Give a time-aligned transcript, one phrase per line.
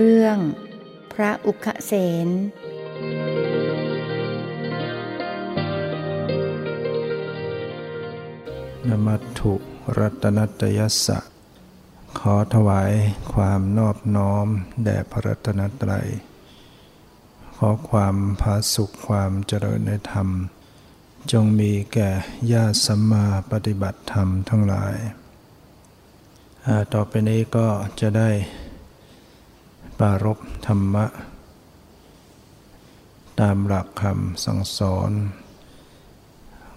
[0.00, 0.38] เรื่อง
[1.12, 1.92] พระอุคเส
[2.26, 2.28] น
[8.88, 9.54] นมัตถุ
[9.98, 11.18] รัตนัตยสะ
[12.18, 12.92] ขอถวาย
[13.32, 14.46] ความนอบน้อม
[14.84, 16.08] แด่พระรัตนตรัย
[17.56, 20.28] ขอความผาสุขความเจริญในธรรม
[21.32, 22.10] จงมีแก่
[22.52, 24.96] ญาติสัมมาปฏิบัติธรรมทั้งหลาย
[26.94, 27.66] ต่อไปนี้ก็
[28.02, 31.06] จะได้ารบธรรมะ
[33.40, 35.10] ตามหลักคำสั่งสอน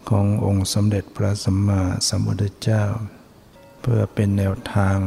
[0.09, 2.83] ขององค์สมเด็จพระสัมมาสัมพุทธเจ้า
[3.81, 4.97] เพื่อเป็นแนวทาง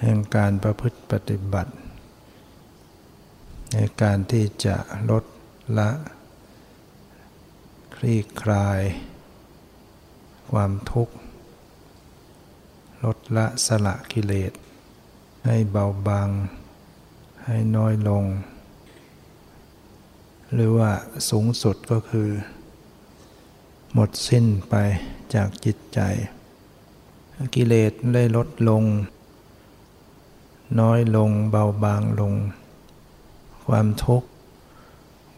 [0.00, 1.72] แห่งการประพฤติปฏิบัติ
[3.72, 4.76] ในการที่จะ
[5.10, 5.24] ลด
[5.78, 5.90] ละ
[7.96, 8.80] คลี่คลาย
[10.52, 11.14] ความทุกข์
[13.04, 14.52] ลดละสละกิเลส
[15.46, 16.28] ให้เบาบาง
[17.46, 18.24] ให้น้อยลง
[20.52, 20.90] หรือว่า
[21.30, 22.28] สูงสุดก็คือ
[23.92, 24.74] หมดสิ้นไป
[25.34, 26.00] จากจิตใจ
[27.54, 28.82] กิเลสได้ลดลง
[30.80, 32.34] น้อยลงเบาบางลง
[33.66, 34.28] ความทุกข์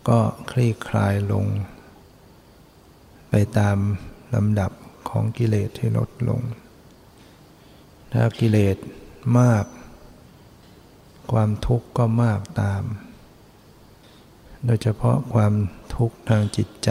[0.09, 1.45] ก็คลี่คลายลง
[3.31, 3.79] ไปตาม
[4.35, 4.73] ลำดับ
[5.09, 6.41] ของกิเลสที่ลดลง
[8.13, 8.77] ถ้ากิเลส
[9.39, 9.65] มาก
[11.33, 12.83] ความทุกข์ก็มากตาม
[14.65, 15.53] โดยเฉพาะความ
[15.95, 16.91] ทุกข์ทางจิตใจ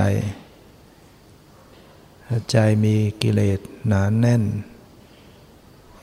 [2.52, 4.44] ใจมีกิเลสหนานแน่น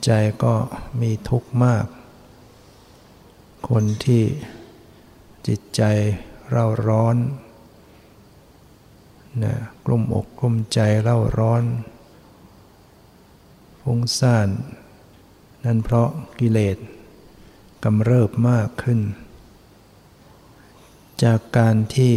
[0.05, 0.11] ใจ
[0.43, 0.53] ก็
[1.01, 1.85] มีทุกข์มาก
[3.69, 4.23] คนที่
[5.47, 5.81] จิตใจ
[6.49, 7.17] เร่าร้อน
[9.43, 9.53] นะ
[9.85, 11.63] กลุ่มอกกลุ่มใจเร่าร้อน
[13.81, 14.49] ฟุ้งซ่าน
[15.65, 16.09] นั่นเพราะ
[16.39, 16.77] กิเลส
[17.83, 18.99] กำเริบมากขึ้น
[21.23, 22.15] จากการที่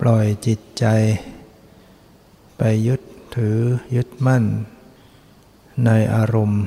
[0.00, 0.84] ปล่อยจิตใจ
[2.58, 3.00] ไปยึด
[3.36, 3.58] ถือ
[3.96, 4.44] ยึดมั่น
[5.86, 6.62] ในอารมณ์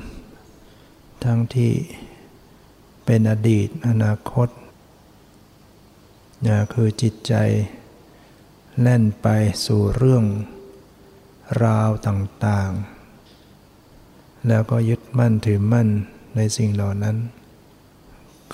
[1.24, 1.74] ทั้งที่
[3.06, 4.50] เป็นอดีตอนาคต
[6.48, 7.34] นะคือจิตใจ
[8.82, 9.28] แล่นไป
[9.66, 10.26] สู่เรื่อง
[11.64, 15.90] ราวต่างๆ แล้วก็ยึดมั่นถือมั่น
[16.36, 17.18] ในสิ่งเหล่านั้น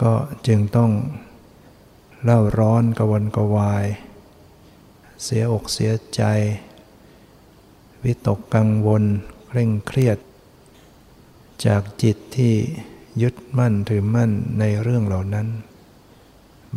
[0.01, 0.13] ก็
[0.47, 0.91] จึงต้อง
[2.23, 3.85] เล่าร้อนกวนกวาย
[5.23, 6.23] เสียอกเสียใจ
[8.03, 9.03] วิตกกังวล
[9.47, 10.17] เคร่งเครียด
[11.65, 12.55] จากจิตที่
[13.21, 15.47] ยึดมั่นถือมั่นในเรื่องเหล่านั้น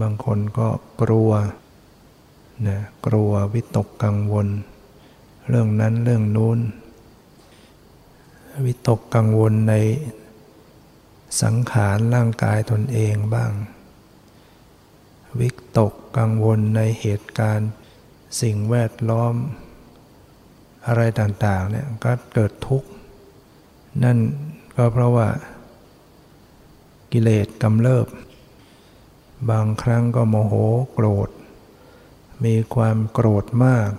[0.01, 0.69] บางคนก็
[1.03, 1.31] กลัว
[2.67, 4.47] นะกลัววิตกกังวล
[5.49, 6.59] เรื่องนั้นเรื่องนู้น
[8.67, 9.75] วิตกกังวลใน
[11.43, 13.53] สังขารร่างกายตนเองบ้าง
[15.41, 17.71] วิตกกังวลในเหตุการณ์
[18.41, 19.35] สิ่งแวดล้อม
[20.87, 22.89] อะไรต่างๆเนี่ยก็เกิดทุกข์
[24.05, 24.19] นั่น
[24.77, 25.29] ก็เพราะว่า
[27.13, 28.07] กิเลสกำเริบ
[29.51, 30.55] บางครั้งก็โมโห
[30.95, 31.29] โกรธ
[32.45, 33.91] มีความโกรธมาก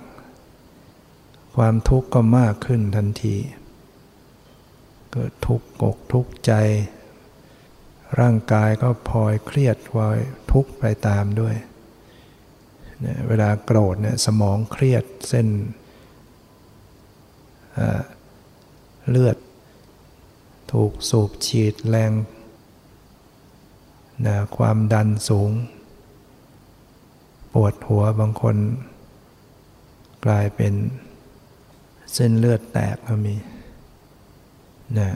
[1.55, 3.35] ความทุกข์ก็มากขึ้นทันที
[5.11, 6.53] เกิดทุกข์กกทุกข์ใจ
[8.19, 10.17] ร่างกายก็พลอยเครียดพลอย
[10.51, 11.55] ทุกข์ไปตามด้วย
[13.27, 15.47] เวลาโกรธเนี่ยสมองเครียดเส้น
[19.09, 19.37] เลือด
[20.71, 22.11] ถูกสูบฉีดแรง
[24.25, 25.51] นะความดันสูง
[27.53, 28.55] ปวดหัวบางคน
[30.25, 30.73] กลายเป็น
[32.13, 33.35] เส้นเลือดแตกก็มี
[34.97, 35.09] นะ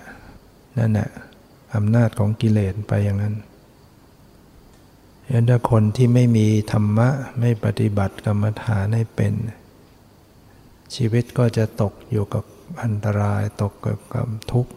[0.77, 1.09] นั่นแหละ
[1.75, 3.35] อำนาจของกิเลสไปอย่างนั้น
[5.23, 7.09] ฉะนั้นถ้าคนที่ไม่มีธรรมะ
[7.39, 9.33] ไม่ปฏิบัติกรรมฐานให้เป็น
[10.95, 12.43] ชีวิตก็จะตกอยู่กับ
[12.83, 14.71] อันตรายตกกับความทุกข์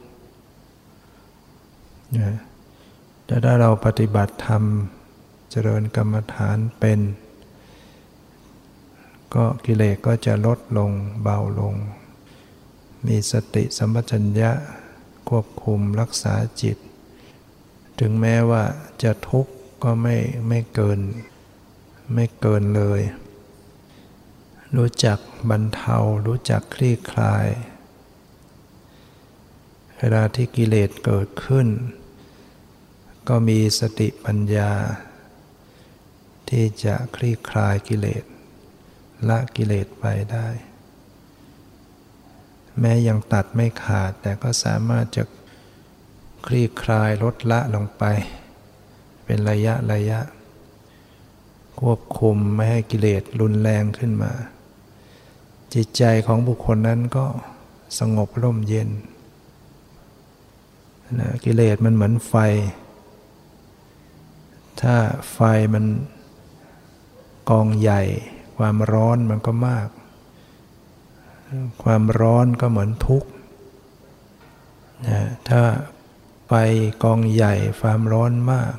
[3.26, 4.62] แต่ถ้าเราปฏิบัติธรรม
[5.50, 7.00] เจริญกรรมฐานเป็น
[9.34, 10.90] ก็กิเลสก็จะลดลง
[11.22, 11.74] เบาลง
[13.06, 14.50] มีสติสัมปชัญญะ
[15.28, 16.76] ควบคุมรักษาจิต
[17.98, 18.64] ถึงแม้ว่า
[19.02, 19.52] จะทุกข์
[19.84, 20.16] ก็ไม่
[20.48, 21.00] ไม่เกิน
[22.14, 23.00] ไม่เกินเลย
[24.76, 25.18] รู้จัก
[25.50, 25.96] บรรเทา
[26.26, 27.46] รู้จักคลี่คลาย
[29.98, 31.68] เวลาที่กิเลสเกิดขึ้น
[33.28, 34.72] ก็มีสติปัญญา
[36.48, 38.24] ที่จะคลี่คลายกิเลส
[39.28, 40.48] ละกิเลสไปได้
[42.80, 45.22] แม้ยังตัดไม่ขาด แต่ก็สามารถจะ
[46.46, 48.04] คลี่คลายลดละลงไป
[49.24, 50.20] เป็นระยะระยะ
[51.80, 54.32] ควบคุมไม่ให้กิเลสรุนแรงขึ้นมา
[55.74, 57.26] จิตใจของบุคคลนั้นก็
[57.98, 58.90] สงบร่มเย็น
[61.20, 62.34] นะกิเลสมันเหมือนไฟ
[64.80, 64.94] ถ้า
[65.32, 65.38] ไฟ
[65.74, 65.84] มัน
[67.50, 68.02] กองใหญ่
[68.56, 69.88] ความร้อนมันก็มาก
[71.82, 73.28] ความร้อนก็เหมือนทุกข์
[75.08, 75.62] นะถ้า
[76.46, 76.52] ไฟ
[77.02, 78.74] กองใหญ่ความร้อนมาก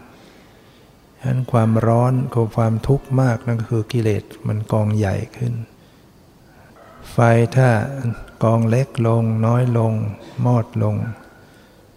[1.20, 5.54] ฉะนั้นความร้อนกับความทุกข์มากนั่นก็คือกิเลสมันกองใหญ่ขึ้น
[7.12, 7.18] ไฟ
[7.56, 7.70] ถ้า
[8.44, 9.94] กองเล็กลงน้อยลง
[10.46, 10.96] มอดลง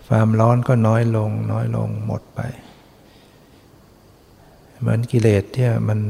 [0.08, 2.40] ความร้อนก็น้อยลง น้อยลงหมดไป
[4.81, 6.00] เหมือนกิเลสที่มัน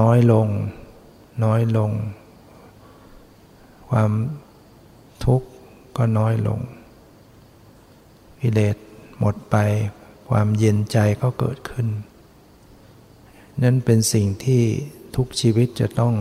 [0.00, 0.46] น้อยลง
[1.44, 1.90] น้อยลง
[3.90, 4.10] ความ
[5.24, 5.48] ทุกข์
[5.96, 6.60] ก็น้อยลง
[8.40, 8.76] กิเลส
[9.18, 9.56] หมดไป
[10.30, 11.88] ความเย็นใจก็เกิดขึ้น
[13.62, 14.62] นั่นเป็นสิ่งที่
[15.16, 16.14] ทุกชีวิตจะต้อง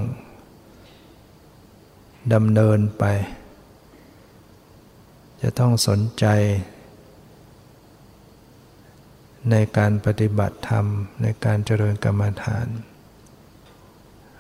[2.34, 3.04] ดำเนินไป
[5.42, 6.26] จะต้องสนใจ
[9.52, 10.86] ในการปฏิบัติธรรม
[11.22, 12.68] ในการเจริญกรรมฐาน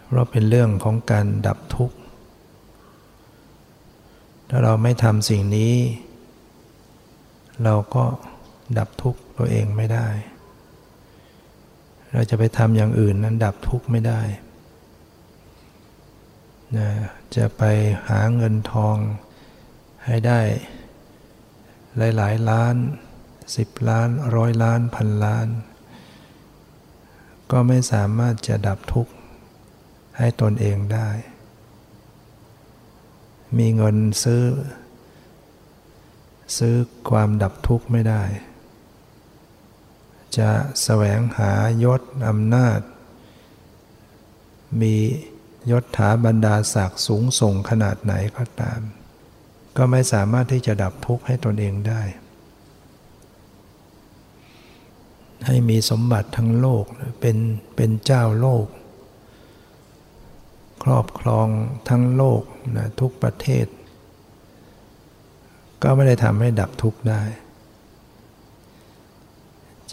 [0.05, 1.97] เพราะเป็นเรื่องของการดับทุกข์
[4.49, 5.75] ถ้าเราไม่ทำสิ่งนี้
[7.63, 8.05] เราก็
[8.77, 10.07] ดับทุกข์ตัวเองไม่ได้
[12.11, 14.21] เราจะไปทำอย่างอื่นนั้นดับทุกข์ไม่ได้
[16.77, 16.89] นะ
[17.35, 17.63] จะไป
[18.07, 18.97] หาเงินทอง
[20.05, 20.39] ให้ได้
[21.97, 22.75] หลายหลายล้าน
[23.55, 25.47] สิบล้านร้อยล้านพันล้าน
[27.51, 29.13] ก็ไม่สามารถจะดับทุกข์
[30.17, 31.09] ให้ตนเองได้
[33.57, 34.43] มีเงินซื้อ
[36.57, 36.75] ซื้อ
[37.09, 38.23] ความดับทุกข์ไม่ได้
[40.37, 40.51] จะ
[40.83, 41.51] แสวงหา
[41.83, 42.79] ยศอำนาจ
[44.81, 44.95] มี
[45.71, 48.79] ยศถาบรรดาศักดิ์สูงส่งขนาดไหนก็ตาม
[49.77, 52.01] ก็ไม่สามารถที่จะดับทุกข์ให้ตนเองได้
[55.45, 56.85] ให้มีสมบัติทั้งโลก
[57.21, 57.37] เป็น
[57.75, 58.65] เป็นเจ้าโลก
[60.83, 61.47] ครอบครอง
[61.89, 62.43] ทั้งโลก
[62.77, 63.65] นะทุกประเทศ
[65.83, 67.21] ก็ไม่ได้ทำให้ดับทุกข์ได้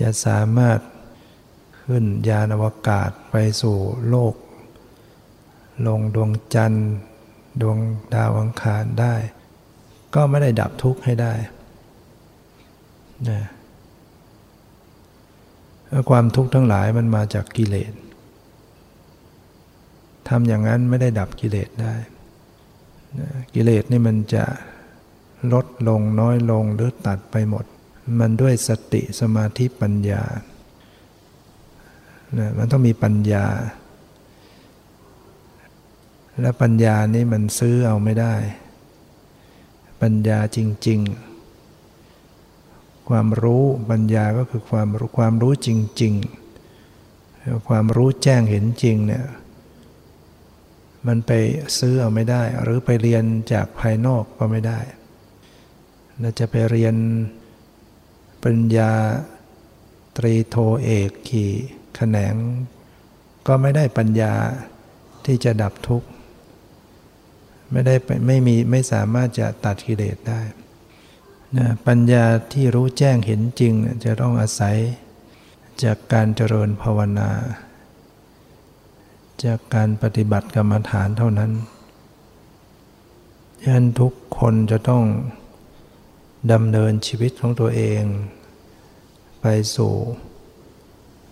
[0.00, 0.78] จะสามารถ
[1.82, 3.78] ขึ้นยานอวกาศไปสู่
[4.08, 4.34] โลก
[5.86, 6.88] ลงดวงจันทร์
[7.60, 7.78] ดวง
[8.14, 9.14] ดาวอังคารได้
[10.14, 11.32] ก็ไม่ได้ดับทุกข์ให้ได้
[13.28, 13.40] นะ
[16.10, 17.92] ความทุกข์ทั้งหลายมันมาจากกิเลส
[20.28, 21.94] ทำอย่างนั้นไม่ได้ดับกิเลสได้
[23.54, 24.44] กิเลสนี่มันจะ
[25.52, 27.64] ลดลงน้อยลงหรือตัดไปหมด
[28.20, 30.22] มันด้วยสติสมาธิปัญญา
[32.38, 33.46] นะมันต้องมีปัญญา
[36.40, 38.34] และปัญญานี้มันซื้อเอาไม่ได้
[40.02, 40.58] ปัญญาจ
[40.88, 41.00] ริง
[42.24, 45.68] ๆ ความรู้ปัญญาก็คือความรู้ความรู้จ
[46.02, 46.12] ริง
[46.90, 49.24] ๆ ความรู้แจ้งเห็นจริงเนี่ย
[51.06, 51.32] มันไป
[51.78, 54.80] ซื้อเอาไม่ได้ หรือไปเรียนจากภายนอกก็ไม่ได้
[56.20, 56.94] เราจะไปเรียน
[58.42, 58.92] ปริญญา
[60.16, 61.52] ตรีโทเอกขี่
[61.94, 62.34] แขนง
[63.46, 64.34] ก็ไม่ได้ปัญญา
[65.24, 66.08] ที่จะดับทุกข์
[67.72, 67.94] ไม่ได้
[68.26, 70.40] ไม่มีไม่สามารถจะตัดกิเลสได้
[71.56, 74.76] นะปัญญาที่รู้แจ้งเห็นจริงจะต้องอาศัย
[75.84, 77.30] จากการเจริญภาวนา
[79.44, 81.52] จากการปฏิบัติกรรมฐานเท่านั้น
[83.62, 85.04] ฉะนั้นทุกคนจะต้อง
[86.52, 88.02] ดำเนินชีวิตของตัวเอง
[89.40, 89.92] ไปสู่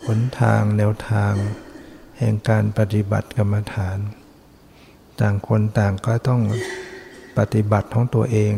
[0.06, 1.34] หนทางแนวทาง
[2.18, 3.98] แห่งการปฏิบัติกรรมฐาน
[5.20, 6.42] ต่างคนต่างก็ต้อง
[7.38, 8.54] ปฏิบัติของตัวเอง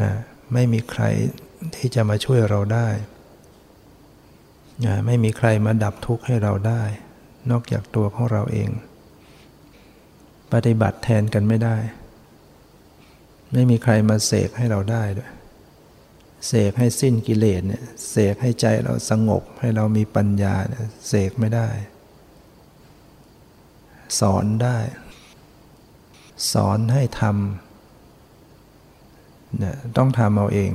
[0.00, 0.12] นะ
[0.52, 1.02] ไม่มีใคร
[1.74, 2.88] ที่จะมาช่วยเราได้
[4.86, 6.82] นะไม่มีใครมาดับทุกข์ให้เราได้
[7.50, 8.70] นอกจากตัวของเราเอง
[10.52, 11.76] ปฏิบัติแทนกันไม่ได้
[13.52, 15.30] ไม่มีใครมาเสกให้เราได้ด้วย
[16.46, 21.68] เสกให้สิ้นกิเลสเนี่ยเสกให้ใจเราสงบให้เรามีปัญญาเนี่ยเสกไม่ได้
[24.20, 24.78] สอนได้
[26.52, 30.70] สอนให้ทำเนี่ยต้องทำเอาเอง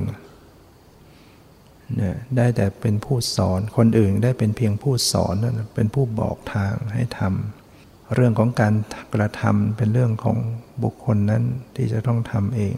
[2.00, 8.74] นี่ยได้แต่เป็นผู้สอนคนอื่นได้เป็นเพียงผู้สอนนั่นเป็นผู้บอกทางให้ทำเรื่องของการ
[9.14, 10.38] กระทำเป็นเรื่องของ
[10.82, 11.42] บุคคลนั้น
[11.76, 12.76] ที่จะต้องทำเอง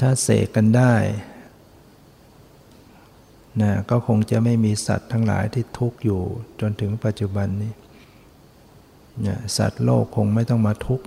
[0.00, 0.94] ถ้าเสกกันได้
[3.62, 6.20] นะก็คงจะไม่มีสัตว์ทั้งหลายที่ทุกข์อยู่
[6.60, 7.72] จนถึงปัจจุบันนี้
[9.26, 11.04] นะสัตว์โลกคงไม่ต้องมาทุกข์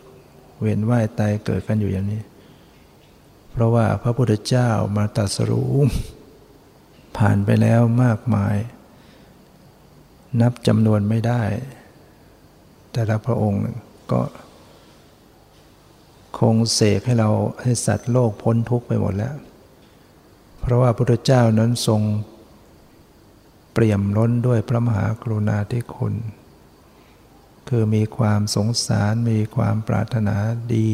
[0.59, 2.21] เวียนว่ายตายเกิดกันอยู่อย่างนี้
[3.51, 5.75] เพราะว่าพระพุทธเจ้ามาตรัสรู้
[7.17, 8.55] ผ่านไปแล้วมากมาย
[10.41, 11.43] นับจำนวนไม่ได้
[12.91, 13.61] แต่ละพระองค์
[14.11, 14.21] ก็
[16.39, 17.29] คงเสกให้เรา
[17.61, 19.35] ให้สัตว์โลกพ้นทุกข์ไปหมดแล้ว
[20.61, 22.01] เพราะว่าพระพุทธเจ้านั้นทรง
[23.73, 26.15] เปี่ยมล้นด้วยพระมหากรุณาธิคุณ
[27.69, 30.35] คือมีความสงสารมีความปรารถนา
[30.75, 30.89] ดี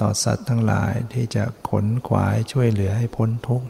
[0.00, 3.68] ต่อสัตว์ทั้งหลายที่จะขนขวายช่วยเหลือให้พ้นทุกข์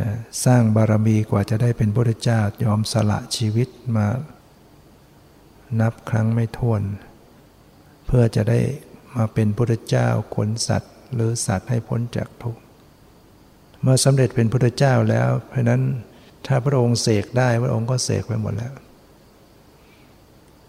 [0.00, 0.12] นะ
[0.44, 4.06] สร้างบารมีกว่าจะได้เป็นพระเจ้ายอมสละชีวิตมา
[5.80, 6.82] นับครั้งไม่ถ้วน
[8.06, 8.60] เพื่อจะได้
[9.16, 12.60] มาเป็นพระเจ้าขนสัตว์ หรือสัตว์ให้พ้นจากทุกข์
[13.82, 15.82] เมื่อสำเร็จเป็นพระเจ้าแล้ว เพราะนั้น
[16.46, 18.74] ถ้าพระองค์เสกได้พระองค์ก็เสกไปหมดแล้ว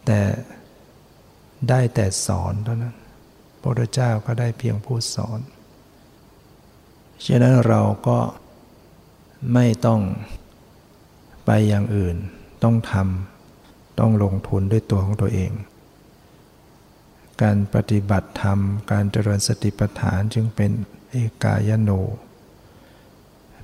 [0.05, 0.19] แต่
[1.69, 2.95] ได้แต่สอนเท่านั้น
[3.77, 5.39] พระเจ้าก็ได้เพียงผู้สอน
[7.25, 8.19] ฉะนั้นเราก็
[9.53, 10.01] ไม่ต้อง
[11.45, 12.15] ไปอย่างอื่น
[12.63, 15.51] ต้องทำต้องลงทุนด้วยตัวของตัวเอง
[17.41, 18.59] การปฏิบัติธรรม
[18.91, 20.71] การเจริญสติปัฏฐานจึงเป็น
[21.11, 21.91] เอกายโน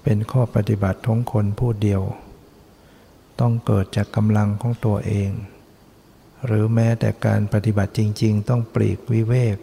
[0.03, 2.01] เป็นข้อปฏิบัติของคนผู้เดียว
[3.39, 5.31] ต้องเกิดจากกำลังของตัวเอง
[6.45, 9.57] หรือแม้แต่การปฏิบัติจริง ๆ ต้องปลีกวิเวก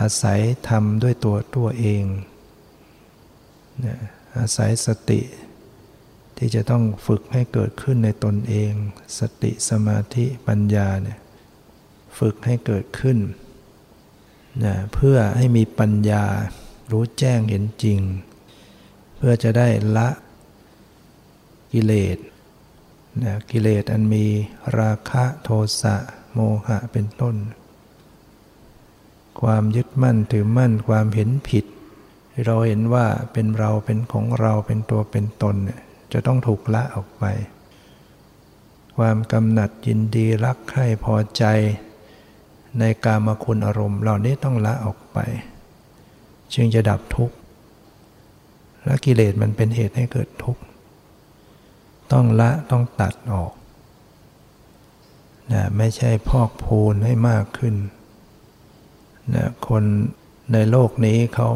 [0.00, 2.04] อาศัยทำด้วยตัวตัวเอง
[3.84, 3.96] นะ
[4.38, 5.20] อาศัยสติ
[6.36, 8.72] ที่จะต้องฝึกให้เกิดขึ้นในตนเอง
[9.18, 11.18] สติสมาธิปัญญาเนี่ย
[12.18, 13.18] ฝึกให้เกิดขึ้น
[14.64, 16.24] นะเพื่อให้มีปัญญา
[16.90, 18.00] รู้แจ้งเห็นจริง
[19.16, 20.08] เพื่อจะได้ละ
[21.72, 22.18] กิเลส
[23.24, 24.26] นะกิเลสอันมี
[24.78, 25.48] ราคะโท
[25.80, 25.96] สะ
[26.32, 27.36] โมหะเป็นต้น
[29.42, 31.64] ความยึดมั่นถือมั่นความเห็นผิด
[32.46, 35.80] เราเห็นว่าเป็นเราเป็นของเราเป็นตัวเป็นตนเนี่ย
[36.12, 37.24] จะต้องถูกละออกไป
[38.96, 41.44] ความกำหนัดยินดีรักใคร่พอใจ
[42.78, 45.18] ในกามคุณอารมณ์ เหล่านี้ต้องละออกไป
[46.54, 47.36] จึงจะดับทุกข์
[48.84, 50.62] และกิเลสมันเป็นเหตุให้เกิดทุกข์
[52.12, 53.52] ต้องละต้องตัดออก
[55.52, 57.74] นะไม่ใช่พอกพูนให้มากขึ้น
[59.34, 59.84] นะคน
[60.52, 61.50] ในโลกนี้เขา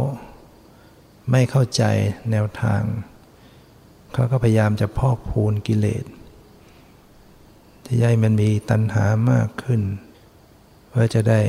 [1.31, 1.83] ไม่เข้าใจ
[2.31, 2.83] แนวทาง
[4.13, 6.05] เขาก็พยายามจะพอกพูนกิเลส
[7.85, 9.81] ที่ให้มันมีตัณหามากขึ้น
[10.89, 11.41] เพื่อจะได้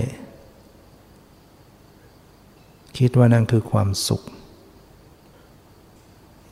[2.98, 4.24] คิดว่านั่นคือความสุข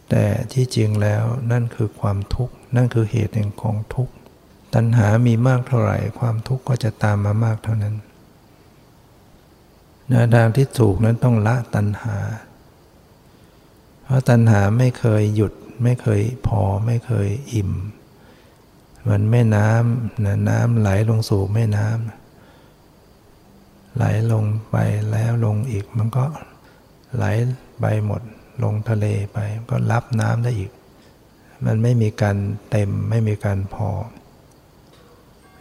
[0.09, 4.13] แต่ที่จริงแล้วนั่นคือความทุกข์ นั่นคือเหตุแห่งของทุกข์
[4.73, 7.95] ตัณหามีมากเท่าไหร่ ความทุกข์ก็จะตามมามากเท่านั้น
[10.09, 12.17] แนวทางที่ถูกนั้นต้องละตัณหา
[14.03, 15.53] เพราะตัณหาไม่เคยหยุด
[15.83, 17.71] ไม่เคยพอไม่เคยอิ่ม
[19.11, 24.77] มือนแม่น้ำนะน้ำไหลลงสู่แม่น้ำไหลลงไป
[25.11, 26.25] แล้วลงอีก มันก็
[27.15, 27.25] ไหล
[27.79, 28.21] ไปหมด
[28.63, 29.37] ลงทะเลไป
[29.69, 30.71] ก็รับน้ำได้อีก
[31.65, 32.37] มันไม่มีการ
[32.69, 33.89] เต็มไม่มีการพอ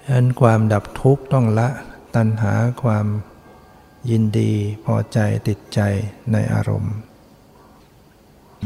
[0.04, 1.68] ฉะนั้นความดับทุกข์ต้องละ
[2.16, 3.06] ตัณหาความ
[4.09, 4.52] ยินดี
[4.85, 5.80] พอใจติดใจ
[6.33, 6.95] ในอารมณ์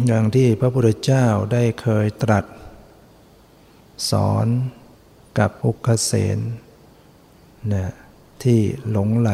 [0.07, 2.45] อย่างที่พระพุทธเจ้าได้เคยตรัส
[4.11, 4.47] สอน
[5.38, 6.38] กับอุกเสน
[7.73, 7.87] นะ
[8.43, 8.61] ที่
[8.91, 9.31] หลงไหล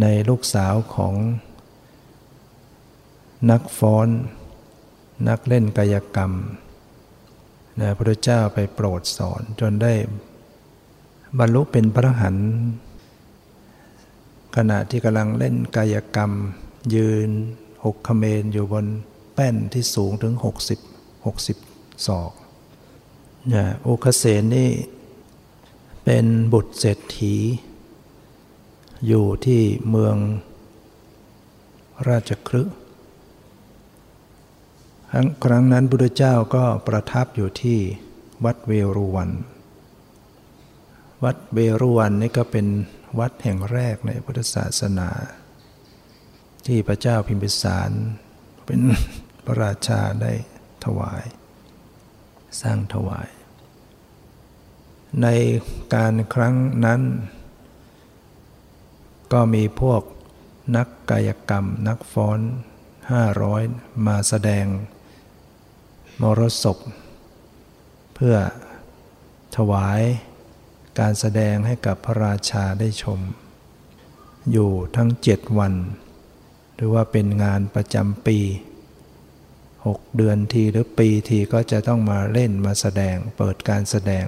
[0.00, 1.14] ในลูกสาวของ
[3.50, 4.08] นักฟ้อน
[5.28, 6.32] นักเล่นกายกรรม
[7.80, 9.94] นะพระเจ้าไปโปรดสอนจนได้
[11.38, 12.36] บรรลุเป็นพระหัน
[14.60, 16.32] ขณะที่กำลังเล่นกายกรรม
[16.94, 17.30] ยืน
[17.84, 18.86] หกขเมนอยู่บน
[19.34, 20.34] แป้นที่สูงถึง
[21.00, 22.32] 60 60ศอก
[23.48, 24.70] เนี่ยโอคเสนนี่
[26.04, 27.34] เป็นบุตรเศรษฐี
[29.06, 30.16] อยู่ที่เมือง
[32.08, 32.62] ราชครึ
[35.44, 37.78] ครั้งนั้นพุทธเจ้าก็ประทับอยู่ที่
[38.44, 39.30] วัดเวรุวัน
[41.24, 42.66] วัดเวรุวันนี่ก็เป็น
[43.18, 45.10] วัดแห่งแรกในพุทธศาสนา
[46.66, 47.90] ที่พระเจ้าพิมพิสาร
[48.66, 48.80] เป็น
[49.44, 50.32] พระราชาได้
[50.84, 51.24] ถวาย
[52.60, 53.28] สร้างถวาย
[55.22, 55.26] ใน
[55.94, 57.02] การครั้งนั้น
[59.32, 60.02] ก็มีพวก
[60.76, 62.40] นักกายกรรมนักฟ้อน
[63.10, 63.62] ห้าร้อย
[64.06, 64.66] มาแสดง
[66.20, 66.78] มรสพ
[68.14, 68.36] เพื่อ
[69.56, 70.00] ถวาย
[71.00, 73.20] การแสดงให้กับพระราชาได้ชม
[74.52, 75.74] อยู่ทั้งเจ็ดวัน
[76.74, 78.38] หรือว่าเป็นงานประจำปี
[79.86, 84.26] หกเดือนทีหรือปีทีก็จะต้องมาเล่นมาแสดงเปิดการแสดง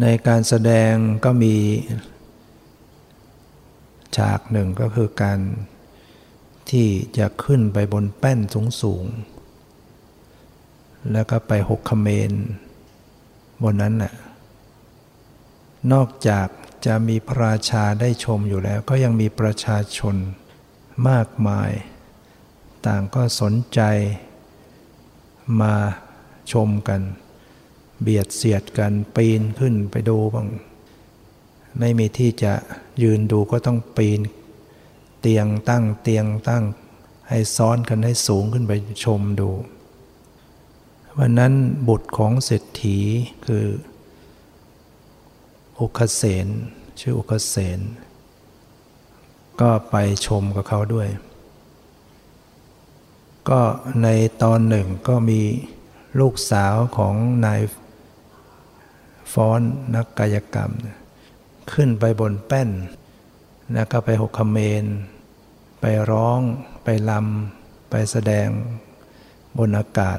[0.00, 0.92] ในการแสดง
[1.24, 1.56] ก็มี
[4.16, 5.40] ฉากหนึ่งก็คือการ
[6.70, 6.88] ที่
[7.18, 9.04] จะขึ้นไปบนแป้นสูงสูง
[11.12, 12.32] แล้วก็ไปหกคเมน
[13.62, 14.12] บนนั้นน่ะ
[15.92, 16.48] นอกจาก
[16.86, 20.16] จะมีพระราชาได้ชมอยู่แล้ว ก็ยังมีประชาชน
[21.08, 21.70] มากมาย
[22.86, 23.80] ต่างก็สนใจ
[25.60, 25.74] มา
[26.52, 27.00] ชมกัน
[28.02, 30.48] เบียดเสียดกันปีนขึ้นไปดูบ้าง
[31.78, 32.52] ไม่มีที่จะ
[33.02, 34.20] ยืนดูก็ต้องปีน
[35.20, 36.64] เตียงตั้งเตียงตั้ง
[37.28, 38.72] ให้ซ้อนกันให้สูงขึ้นไป
[39.04, 39.50] ชมดู
[41.18, 41.52] วันนั้น
[41.88, 42.98] บุตรของเศรษฐี
[43.46, 43.64] คือ
[45.80, 46.46] อุคเสน
[47.00, 47.80] ชื่ออุคเสน
[49.60, 51.08] ก็ไปชมกับเขาด้วย
[53.48, 53.62] ก็
[54.02, 54.08] ใน
[54.42, 55.40] ตอนหนึ่งก็มี
[56.20, 57.14] ลูกสาวของ
[57.44, 57.60] นาย
[59.32, 59.60] ฟ้อน
[59.94, 60.70] นักกายกรรม
[61.72, 62.70] ขึ้นไปบนแป้น
[63.72, 64.84] แล้วก็ไปหกคเมน
[65.80, 66.40] ไปร้อง
[66.84, 68.48] ไปลำไปแสดง
[69.58, 70.18] บนอากาศ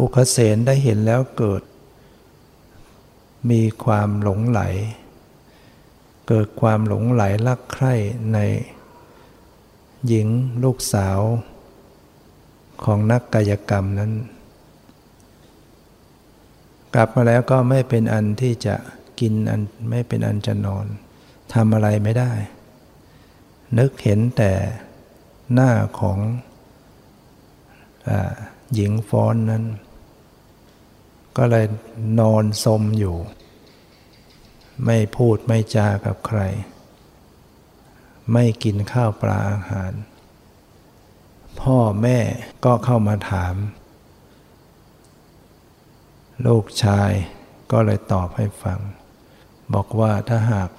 [0.00, 1.62] อุคเสนได้เห็นแล้วเกิด
[3.50, 4.60] มีความหลงไหล
[6.28, 7.94] เกิดความหลงไหลรักใคร่
[8.32, 8.38] ใน
[10.06, 10.28] หญิง
[10.62, 11.18] ลูกสาว
[12.84, 14.12] ของนักกายกรรมนั้น
[16.94, 18.74] กลับมาแล้วก็ไม่เป็นอันที่จะ
[19.20, 20.86] กินอันไม่เป็นอันจะนอน
[21.54, 22.32] ทำอะไรไม่ได้
[23.78, 24.52] นึกเห็นแต่
[25.52, 26.18] หน้าของ
[28.08, 28.10] อ
[28.74, 29.64] หญิงฟ้อนนั้น
[31.36, 31.66] ก็เลย
[32.20, 33.16] นอนสมอยู่
[34.86, 36.40] ไม่พูดไม่จากับใคร
[38.32, 39.92] ไม่กินข้าวปลาอาหาร
[41.60, 42.18] พ่อแม่
[42.64, 43.54] ก็เข้ามาถาม
[46.46, 47.10] ลูกชาย
[47.72, 48.78] ก็เลยตอบให้ฟัง
[49.74, 50.70] บอกว่าถ้าหาก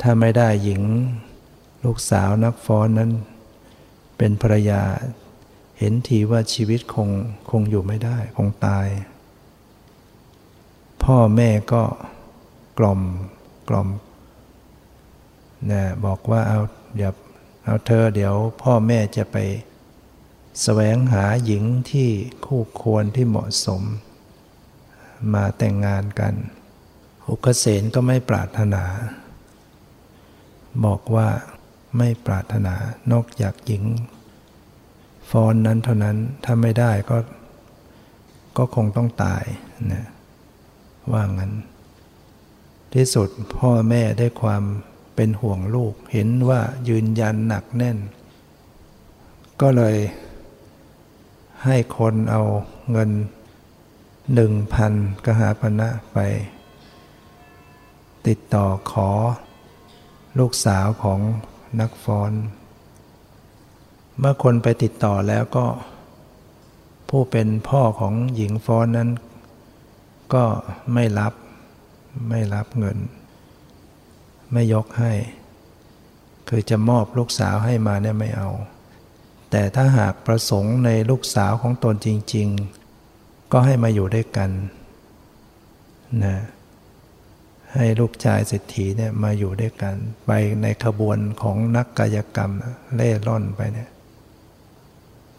[0.00, 0.82] ถ้าไม่ได้หญิง
[1.84, 3.10] ลูกสาวนักฟ้อนนั้น
[4.18, 4.82] เป็นภรรยา
[5.78, 7.08] เห็นทีว่าชีวิตคง
[7.50, 8.86] คงอยู่ไม่ได้ คงตาย
[11.04, 11.84] พ่อแม่ก็
[12.78, 13.00] กล่อม
[13.68, 13.88] กล่อม
[15.70, 16.60] นะบอกว่าเอา
[16.96, 17.12] เดี๋ยว
[17.64, 19.36] เอาเธอเดี๋ยวพ่อแม่จะไป
[20.62, 22.08] แสวงหาหญิงที่
[22.46, 23.82] คู่ควรที่เหมาะสม
[25.34, 26.34] มาแต่งงานกัน
[27.28, 28.84] อุกเสนก็ไม่ปรารถนา
[30.84, 31.28] บอกว่า
[31.98, 32.74] ไม่ปรารถนา
[33.12, 33.84] นอกจากหญิง
[35.30, 37.18] ฟอนนั้นเท่านั้นถ้าไม่ได้ก็
[38.56, 39.44] ก็คงต้องตาย
[39.92, 40.04] นะ
[41.12, 41.52] ว่างั้น
[42.94, 44.62] ที่สุดพ่อแม่ได้ความ
[45.14, 47.98] เป็นห่วงลูก เห็นว่ายืนยันหนักแน่น
[49.60, 49.96] ก็เลย
[51.64, 52.42] ให้คนเอา
[52.90, 53.10] เงิน
[54.34, 54.92] หนึ่งพัน
[55.24, 56.18] กหาปณะไป
[58.26, 59.10] ติดต่อขอ
[60.38, 61.20] ลูกสาวของ
[61.80, 62.32] นักฟ้อน
[64.18, 65.66] เมื่อคนไปติดต่อแล้วก็
[67.08, 69.10] ผู้เป็นพ่อของหญิงฟ้อนนั้น
[70.34, 70.44] ก็
[70.94, 71.32] ไม่รับ
[72.28, 72.98] ไม่รับเงิน
[74.52, 75.12] ไม่ยกให้
[76.48, 78.50] คือจะมอบลูกสาวให้มาเนี่ยไม่เอา
[79.50, 82.48] แต่ถ้าหากประสงค์ในลูกสาวของตนจริง
[83.00, 84.50] ๆ ก็ให้มาอยู่ด้วยกัน
[86.24, 86.36] นะ
[87.74, 89.94] ให้ลูกชายเศรษฐีเนี่ยมาอยู่ด้วยกัน
[90.26, 90.30] ไป
[90.62, 92.52] ในขบวนของนักกายกรรม
[92.94, 93.90] เล่ร่อนไปเนี่ย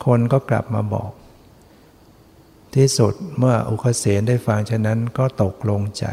[0.06, 1.12] คนก็กลับมาบอก
[2.75, 6.05] ที่สุดเมื่ออุคเสนได้ฟังฉะนั้นก็ตกลงใจ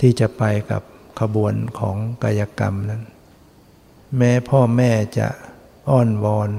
[0.00, 0.82] ที่จะไปกับ
[1.20, 3.02] ขบวนของกายกรรมนั้น
[4.16, 5.28] แม้พ่อแม่จะ
[5.88, 6.50] อ้อนวอน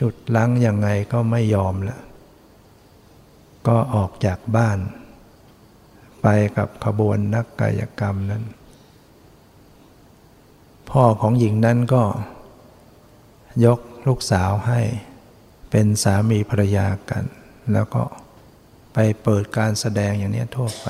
[0.00, 1.98] จุดลังยังไงก็ไม่ยอมละ
[3.68, 4.78] ก็ออกจากบ้าน
[6.22, 8.44] ไปกับขบวนนักกายกรรมนั้น
[10.90, 12.02] พ่อของหญิงนั้นก็
[13.64, 14.80] ยกลูกสาวให้
[15.70, 17.24] เป็นสามีภรรยากัน
[17.72, 18.02] แล้วก็
[18.92, 20.88] ไปเปิดการแสดงอย่างนี้ทั่วไป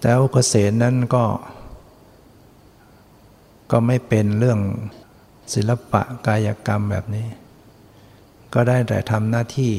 [0.00, 1.24] แต่อุกเสนนั้นก็
[3.70, 4.60] ก็ไม่เป็นเรื่อง
[5.54, 7.26] ศิลปะกายกรรมแบบนี้
[8.54, 9.74] ก็ได้แต่ทำหน้าที่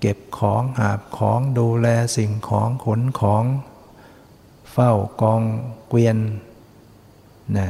[0.00, 3.44] เก็บของหาบของดูแลสิ่งของขนของ
[4.72, 5.42] เฝ้ากอง
[5.88, 6.18] เกวียน
[7.56, 7.68] นะ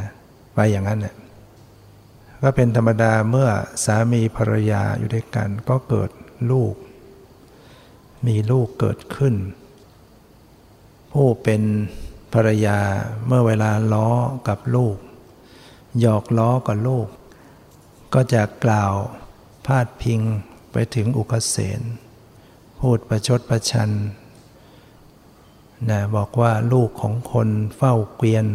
[0.54, 1.14] ไปอย่างนั้นเนี่ย
[2.42, 3.48] ก็เป็นธรรมดาเมื่อ
[3.84, 6.10] สามีภรรยาอยู่ด้วยกันก็เกิด
[6.50, 6.74] ลูก
[8.26, 9.34] มีลูกเกิดขึ้น
[11.12, 11.62] ผู้เป็น
[12.32, 12.78] ภรรยา
[13.26, 14.08] เมื่อเวลาล้อ
[14.48, 14.96] กับลูก
[16.00, 17.08] หยอกล้อกับลูก
[18.14, 18.94] ก็จะกล่าว
[19.66, 20.20] พาดพิง
[20.72, 21.80] ไปถึงอุคเสน
[22.80, 23.90] พูดประชดประชัน
[25.90, 28.46] นะบอกว่าลูกของคนเฝ้าเกวียน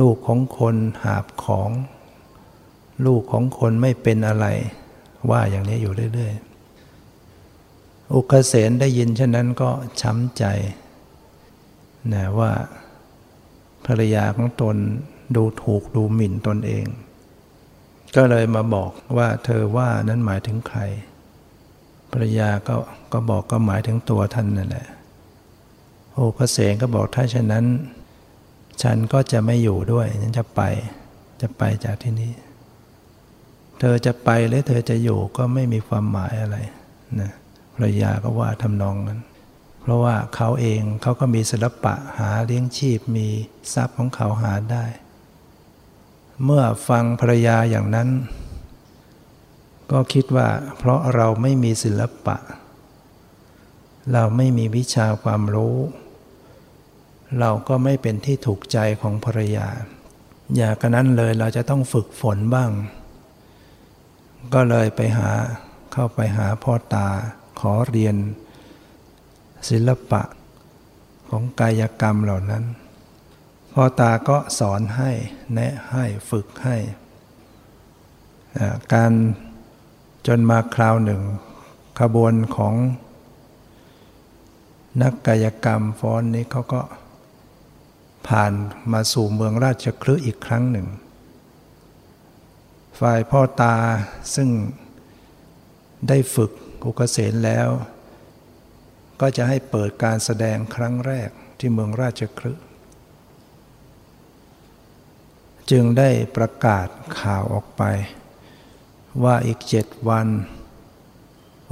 [0.00, 1.70] ลูกของคนหาบของ
[3.06, 4.46] ลูกของคนไม่เป็นอะไร
[5.30, 10.44] ว่าอย่างนี้อยู่เรื่อยๆ อุคเสนได้ยินเช่นนั้นก็ช้ำใจ
[12.14, 12.52] นะว่า
[13.86, 14.76] ภรรยาของตน
[15.36, 16.86] ดูถูกดูหมิ่นตนเอง
[18.16, 20.80] ก็เลยมาบอกว่าเธอว่านั้นหมายถึงใคร
[22.12, 22.74] ภรรยาก็
[23.12, 24.86] ก็บอกก็หมายถึงตัวท่านนั่นแหละ
[26.12, 27.64] โอ้พระเสงก็บอกถ้าเช่นนั้น
[28.82, 30.60] ฉันก็จะไม่อยู่ด้วยฉันจะไป
[31.40, 32.32] จะไปจากที่นี้
[33.84, 36.58] ธอจะไปหรือเธอจะอยู่ก็ไม่มีความหมายอะไร
[37.20, 37.30] นะ
[37.74, 39.20] ภรรยาก็ว่าทำนองนั้น
[39.80, 43.28] เพราะว่าเขาเองเขาก็มีศิลปะหาเลี้ยงชีพมี
[43.74, 44.84] ทรัพย์ของเขาหาได้
[46.44, 48.08] เมื่อฟังภรรยาอย่างนั้น
[49.92, 52.36] ก็คิดว่า เพราะเราไม่มีศิลปะ
[54.12, 55.76] เราไม่มีวิชาความรู้
[57.40, 59.68] เราก็ไม่เป็นที่ถูกใจของภรรยา
[60.56, 62.70] อย่ากนั้นเลยเราจะต้องฝึกฝนบ้าง
[64.52, 65.30] ก็เลยไปหา
[65.92, 67.08] เข้าไปหาพ่อตา
[67.60, 68.16] ขอเรียน
[69.68, 70.22] ศิลปะ
[71.28, 72.64] ของกายกรรมเหล่านั้น
[73.72, 75.10] พ่อตาก็สอนให้
[75.52, 76.76] แนะให้ฝึกให้
[78.92, 79.12] การ
[80.26, 81.22] จนมาคราวหนึ่ง
[82.00, 82.74] ขบวนของ
[85.02, 86.82] นักกายกรรมฟ้อนนี้เขาก็
[88.28, 88.52] ผ่าน
[88.92, 90.86] มาสู่เมืองราชคลึอีกครั้งหนึ่ง
[93.00, 93.76] ฝ่ายพ่อตา
[94.34, 94.48] ซึ่ง
[96.08, 96.50] ได้ฝึก
[96.82, 97.68] กุกเกษนแล้ว
[99.20, 102.52] ก็จะให้เปิดการแสดงครั้งแรกที่เมืองราชคลึ
[105.70, 106.88] จึงได้ประกาศ
[107.20, 107.82] ข่าวออกไป
[109.22, 110.28] ว่าอีกเจ็ดวัน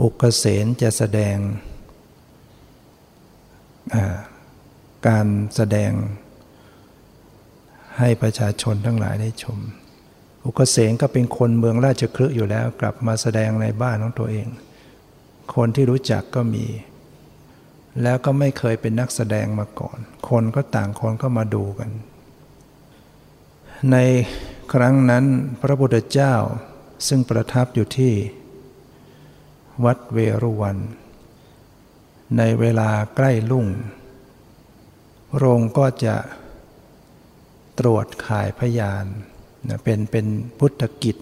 [0.00, 1.36] อุกเกษนจะแสดง
[5.08, 5.92] การแสดง
[7.98, 9.58] ให้ประชาชนทั้งหลายได้ชม
[10.44, 14.46] อุกเสงก็เป็นคนเมืองราชคลึอยู่แล้ว กลับมาแสดงในบ้านของตัวเอง
[15.54, 16.66] คนที่รู้จักก็มี
[18.02, 21.90] แล้วก็ไม่เคยเป็นนักแสดงมาก่อน คนก็ต่างคนก็มาดูกัน
[23.92, 23.96] ใน
[24.72, 25.24] ครั้งนั้น
[25.62, 26.34] พระพุทธเจ้า
[27.08, 28.14] ซึ่งประทับอยู่ที่
[29.84, 30.78] วัดเวรุวัน
[32.38, 33.66] ในเวลาใกล้ลุ่ง
[35.36, 36.16] โรงก็จะ
[37.78, 39.06] ตรวจข่ายพยาน
[39.68, 40.26] นะเป็นเป็น
[40.58, 41.16] พุทธกิจ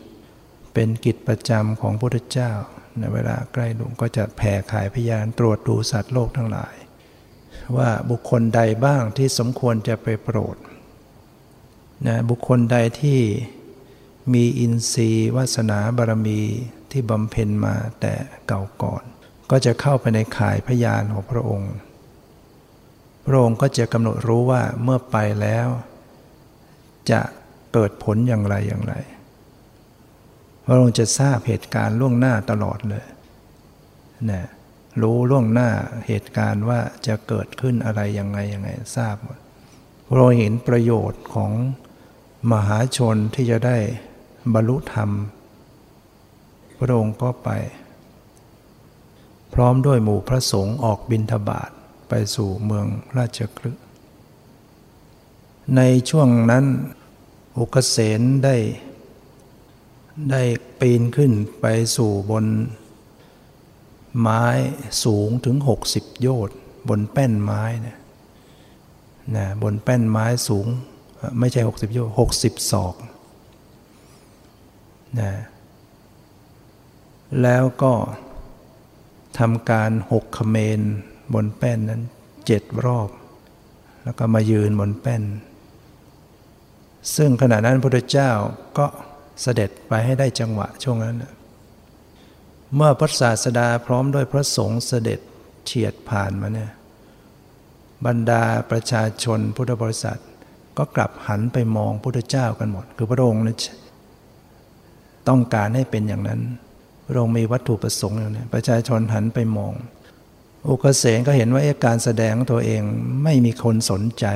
[0.75, 2.53] เป็นกิจประจำของพระพุทธเจ้า
[2.99, 6.75] ในเวลาใกล้ลุงก็จะแผ่ขายพยานตรวจดูสัตว์โลกทั้งหลาย
[7.77, 10.57] ว่าบุคคลใดบ้างที่สมควรจะไปโปรด
[12.07, 13.21] นะบุคคลใดที่
[14.35, 16.41] มีอินทรีย์วาสนาบารมี
[16.91, 18.15] ที่บำเพ็ญมาแต่
[18.47, 19.03] เก่าก่อน
[19.51, 21.73] ก็จะเข้าไปในข่ายพยานของพระองค์
[23.27, 25.69] พระองค์ก็จะกำหนดรู้ว่าเมื่อไปแล้ว
[27.11, 27.21] จะ
[27.75, 28.95] เกิดผลอย่างไรอย่างไร
[30.65, 33.05] พระองค์จะทราบเหตุการณ์ล่วงหน้าตลอดเลย
[34.31, 34.43] นะ
[35.03, 35.71] รู้ล่วงหน้า
[36.07, 39.39] เหตุการณ์ว่าจะเกิดขึ้นอะไรยังไงยังไงทราบหมด
[40.09, 41.53] พระองค์เห็นประโยชน์ของ
[42.53, 43.77] มหาชนที่จะได้
[44.55, 45.11] บรรลุธรรม
[46.79, 47.51] พระองค์ก็ไป
[49.55, 51.71] พร้อมด้วยหมู่พระสงฆ์ออกบินทบาท
[52.09, 53.71] ไปสู่เมืองราชคลึ
[55.77, 55.81] ใน
[56.11, 56.65] ช่วงนั้น
[57.59, 58.57] อุกเสนได้
[60.31, 60.43] ได้
[60.81, 62.47] ปีนขึ้นไปสู่บน
[64.21, 64.45] ไม้
[65.05, 66.57] สูงถึงหกสิบโยชน์
[66.89, 67.99] บนแป้นไม้นะ
[69.37, 70.67] นะบนแป้นไม้สูง
[71.39, 72.95] ไม่ใช่หกสิบโยชน์หกสิบศอก
[75.21, 75.33] นะ
[77.43, 77.93] แล้วก็
[79.39, 80.81] ทำการหกขเมน
[81.35, 82.03] บนแป้นนั้น
[82.47, 83.09] เจ็ดรอบ
[84.05, 85.23] แล้วก็มายืนบนแป้น
[87.17, 88.31] ซึ่งขณะนั้นพระพุทธเจ้า
[88.79, 88.87] ก็
[89.43, 91.17] เสด็จไปให้ได้จังหวะช่วงนั้น
[92.75, 95.21] เมื่อพระศาสดาพร้อมด้วยพระสงฆ์เสด็จ
[95.65, 96.71] เฉียดผ่านมาเนี่ย
[98.07, 100.21] บรรดาประชาชนพุทธบริษัท
[100.79, 103.59] ก็กลับหันไปมองพุทธเจ้ากันหมด คือพระองค์นั้น
[105.29, 106.41] ต้องการให้เป็นอย่างนั้น
[107.07, 109.73] พระองค์มีวัตถุประสงค์อย่างนี้ประชาชนหันไปมอง
[110.69, 112.83] อุกเสนก็เห็นว่าการแสดงตัวเอง
[113.25, 114.27] ไม่มีคนสนใจ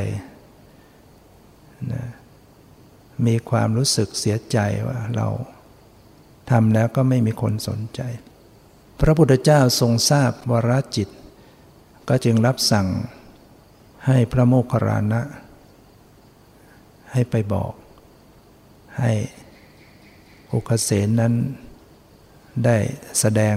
[1.92, 2.04] นะ
[3.26, 5.28] มีความรู้สึกเสียใจว่าเรา
[6.50, 8.00] ทำแล้วก็ไม่มีคนสนใจ
[9.00, 11.08] พระพุทธเจ้าทรงทราบวรจิต
[12.08, 12.88] ก็จึงรับสั่ง
[14.06, 15.22] ให้พระโมคคัลลานะ
[17.12, 17.72] ให้ไปบอก
[18.98, 19.12] ให้
[20.52, 21.34] อุคเสนนั้น
[22.64, 22.76] ได้
[23.20, 23.56] แสดง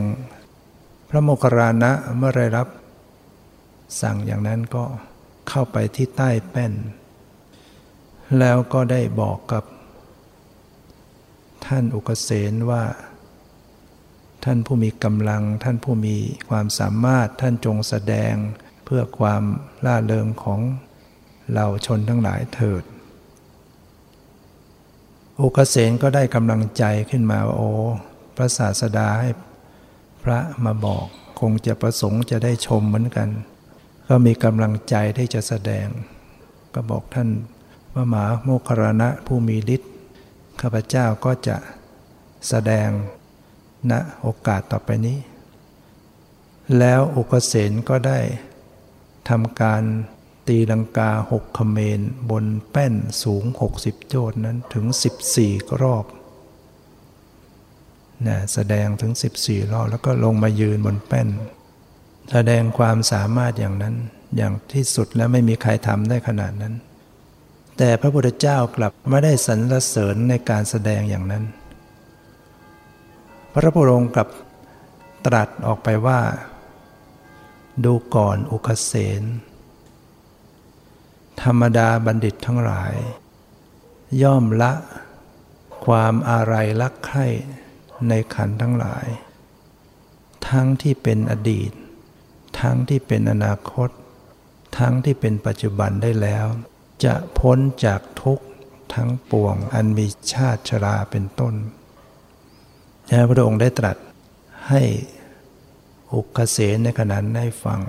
[1.09, 2.67] พระโมคคัลลานะเมื่อได้รับ
[4.01, 4.83] สั่งอย่างนั้นก็
[5.49, 6.73] เข้าไปที่ใต้แป้น
[8.39, 9.63] แล้วก็ได้บอกกับ
[11.65, 12.83] ท่านอุกเสนว่า
[14.45, 16.15] ท่านผู้มีกำลัง ท่านผู้มี
[16.49, 18.33] ความสามารถท่านจงแสดง
[18.85, 19.43] เพื่อความ
[19.85, 20.59] ล่าเริงของ
[21.49, 22.83] เหล่าชนทั้งหลายเถิด
[25.41, 27.71] อุกเสนก็ได้กำลังใจขึ้นมาว่าโอ้
[28.35, 29.29] พระศาสดาให้
[30.23, 31.05] พระมาบอก
[31.39, 33.29] คงจะประสงค์จะได้ชมเหมือนกัน
[34.07, 35.87] ก็มีกำลังใจที่จะแสดง
[36.73, 37.29] ก็บอกท่าน
[37.97, 39.91] มหาโมคคารณะผู้มีฤทธิ์
[40.61, 41.57] ข้าพเจ้าก็จะ
[42.47, 42.89] แสดง
[43.91, 45.17] ณโอกาสต่อไปนี้
[46.79, 48.19] แล้วอุกเสนก็ได้
[49.29, 49.83] ทำการ
[50.47, 51.99] ตีลังกาหกขเมน
[52.31, 53.43] บนแป้นสูง
[53.77, 54.85] 60 โจทย์นั้นถึง
[55.33, 56.05] 14 รอบ
[58.27, 59.11] นะแสดงถึง
[59.43, 61.27] 14 รอบ แล้วก็ลงมายืนบนแป้น
[62.31, 63.95] แสดงความสามารถอย่างนั้น
[64.37, 66.73] อย่างที่สุดแล้วไม่มีใครทำได้ขนาดนั้น
[67.77, 71.43] แต่พระพุทธเจ้ากลับไม่ได้สรรเสริญในการแสดงอย่างนั้น
[73.53, 74.29] พระพุทธองค์กลับ
[75.25, 76.21] ตรัสออกไปว่า
[77.85, 79.23] ดูก่อนอุคเสน
[81.43, 82.93] ธรรมดาบัณฑิตทั้งหลาย
[84.21, 84.73] ย่อมละ
[85.85, 87.27] ความอาลัยรักใคร่
[88.07, 89.07] ในขันทั้งหลาย
[90.49, 91.71] ทั้งที่เป็นอดีต
[92.59, 93.89] ทั้งที่เป็นอนาคต
[94.77, 96.47] ทั้งที่เป็นปัจจุบันได้แล้ว
[97.05, 98.45] จะพ้นจากทุกข์
[98.93, 101.55] ทั้งปวง อันมีชาติชราเป็นต้น
[103.09, 103.97] พระพุทธองค์ได้ตรัส
[104.69, 104.81] ให้
[106.13, 107.79] อุกเสนในขณะนั้นได้ฟัง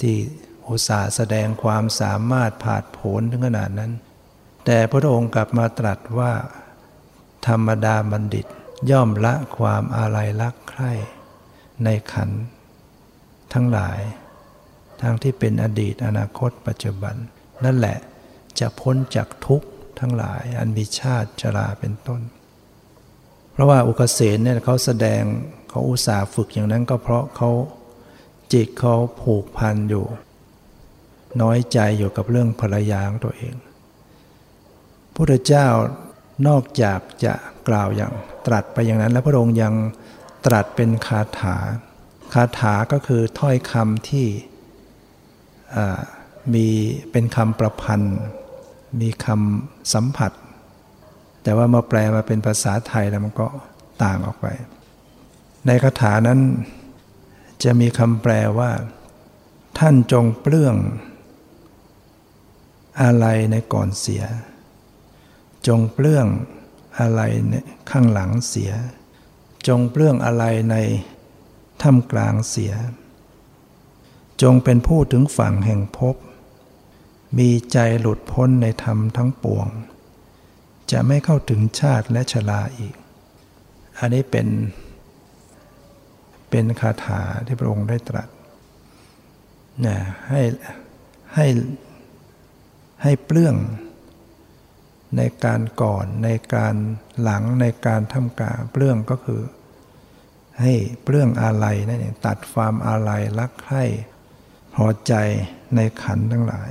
[0.00, 0.16] ที่
[0.68, 3.92] อุตสาแสดงความสามารถผาดโผนถึงขนาดนั้น
[4.64, 6.32] แต่พระองค์กลับมาตรัสว่า
[7.46, 8.46] ธรรมดาบัณฑิต
[8.90, 10.92] ย่อมละความอาลัยรักใคร่
[11.84, 12.30] ในขัน
[13.52, 13.98] ทั้งหลาย
[15.00, 17.14] ทั้งที่เป็นอดีตอนาคตปัจจุบัน
[17.64, 17.98] นั่นแหละ
[18.60, 19.68] จะพ้นจากทุกข์
[20.00, 22.20] ทั้งหลาย อันมีชาติชราเป็นต้น
[23.52, 25.22] เพราะว่าอุกเสนเนี่ยเขาแสดง
[25.70, 27.50] เขาอุตส่าห์ฝึกอย่างนั้นก็เพราะเขา
[28.52, 30.04] จิตเขาผูกพันอยู่
[31.42, 33.54] น้อยใจอยู่กับเรื่องภรรยาของตัวเอง
[35.14, 35.68] พระเจ้า
[36.48, 37.34] นอกจากจะ
[37.68, 38.12] กล่าวอย่าง
[38.46, 39.74] ตรัสไปอย่างนั้น แล้วพระองค์ยัง
[40.46, 41.56] ตรัสเป็นคาถา
[42.34, 44.26] คาถาก็คือถ้อยคำที่
[46.52, 46.66] มี
[47.12, 48.16] เป็นคำประพันธ์
[49.00, 50.32] มีคำสัมผัส
[51.42, 53.46] แต่ว่ามาแปลมาเป็นภาษาไทยแล้วมันก็
[54.02, 54.46] ต่างออกไป
[55.66, 56.40] ในคาถานั้น
[57.62, 58.70] จะมีคำแปลว่า
[59.78, 60.76] ท่านจงเปลื้อง
[63.02, 64.24] อะไรในก่อนเสีย
[65.66, 66.26] จงเปลื้อง
[66.98, 67.20] อะไร
[67.90, 68.72] ข้างหลังเสีย
[69.68, 70.76] จงเปลื้องอะไรใน
[71.82, 72.72] ท่ามกลางเสีย
[74.42, 76.16] จงเป็นผู้ถึงฝั่งแห่งพบ
[77.38, 79.68] มีใจหลุดพ้นในธรรมทั้งปวง
[80.90, 82.94] จะไม่เข้าถึงชาติและชราอีก
[83.98, 84.48] อันนี้เป็น
[86.50, 88.28] เป็นคาถาที่พระองค์ได้ตรัส
[89.86, 89.96] นะ
[90.28, 90.42] ให้
[91.34, 91.46] ให้
[93.02, 93.56] ให้เปลื้อง
[95.16, 96.74] ในการก่อนในการ
[97.22, 99.42] หลังในการทำกาเปลื้องก็คือ
[100.60, 103.84] ให้เปลื้องอาลัยนั่นเองตัดความอาลัยรักใคร่
[104.74, 105.14] พอใจ
[105.74, 106.70] ในขันทั้งหลาย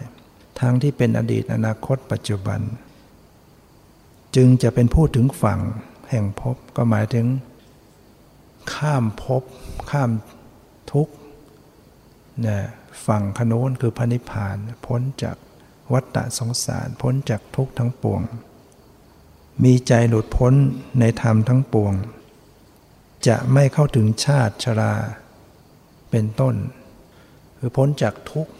[0.64, 2.60] ทั้งที่เป็นอดีตอนาคตปัจจุบัน
[4.36, 5.60] จึงจะเป็นผู้ถึงฝั่ง
[6.10, 7.28] แห่งภพก็หมายถึง
[8.74, 9.44] ข้ามภพ
[9.92, 10.10] ข้าม
[10.92, 11.08] ทุก
[12.46, 12.64] นี่ย
[13.06, 15.38] ฝั่งขโน้นคือพระนิพพาน พ้นจาก
[15.94, 18.22] วัฏฏะสงสาร พ้นจากทุกทั้งปวง
[19.64, 20.54] มีใจหลุดพ้น
[21.00, 21.94] ในธรรมทั้งปวง
[23.28, 24.94] จะไม่เข้าถึงชาติชรา
[26.10, 26.56] เป็นต้น
[27.58, 28.54] คือพ้นจากทุกข์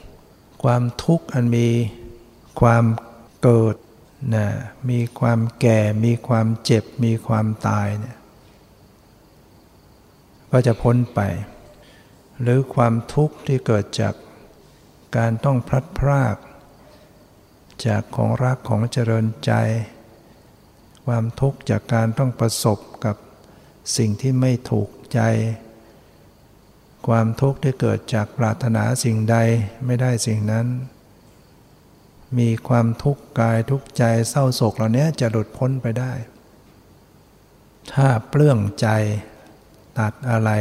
[0.64, 1.68] ความทุกข์อันมี
[2.62, 2.86] ความ
[3.44, 3.76] เกิด
[4.36, 4.48] นะ
[4.90, 8.18] มีความแก่ มีความเจ็บ มีความตายเนี่ย
[10.52, 11.20] ก็จะพ้นไป
[12.42, 14.14] หรือความทุกข์ที่เกิดจาก
[15.18, 16.38] การต้องพลัดพราก
[17.88, 19.52] จากของรักของเจริญใจ
[21.06, 23.16] ความทุกข์จากการต้องประสบกับ
[23.98, 25.20] สิ่งที่ไม่ถูกใจ
[27.08, 29.36] ความทุกข์ที่เกิดจากปรารถนาสิ่งใด
[29.86, 30.68] ไม่ได้สิ่งนั้น
[32.38, 36.14] มีความทุกข์กายทุกข์ใจเศร้าโศกเหล่านี้จะหลุดพ้นไปได้
[37.94, 38.88] ถ้าเปลื้องใจ
[40.00, 40.52] ตัดอะไร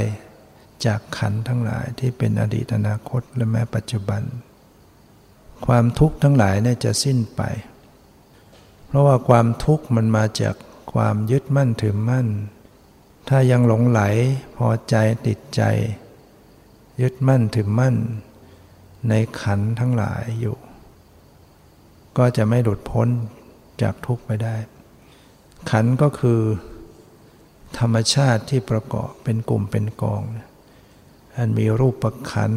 [0.86, 4.22] จากขันทั้งหลายที่เป็นอดีตอนาคตและแม้ปัจจุบัน
[5.66, 7.42] ความทุกข์ทั้งหลายเนี่ยจะสิ้นไป
[8.86, 10.54] เพราะว่าความทุกข์มันมาจาก
[10.92, 12.28] ความยึดมั่นถือมั่น
[13.28, 14.00] ถ้ายังหลงไหล
[14.56, 14.94] พอใจ
[15.26, 15.62] ติดใจ
[17.02, 17.96] ยึดมั่นถือมั่น
[19.08, 20.56] ในขันทั้งหลายอยู่
[22.18, 23.08] ก็จะไม่หลุดพ้น
[23.82, 24.56] จากทุกข์ไปได้
[25.70, 26.40] ขันก็คือ
[27.78, 30.22] ธรรมชาติที่ประกอบเป็นกลุ่มเป็นกอง
[31.36, 32.52] อันมีรูปประขัน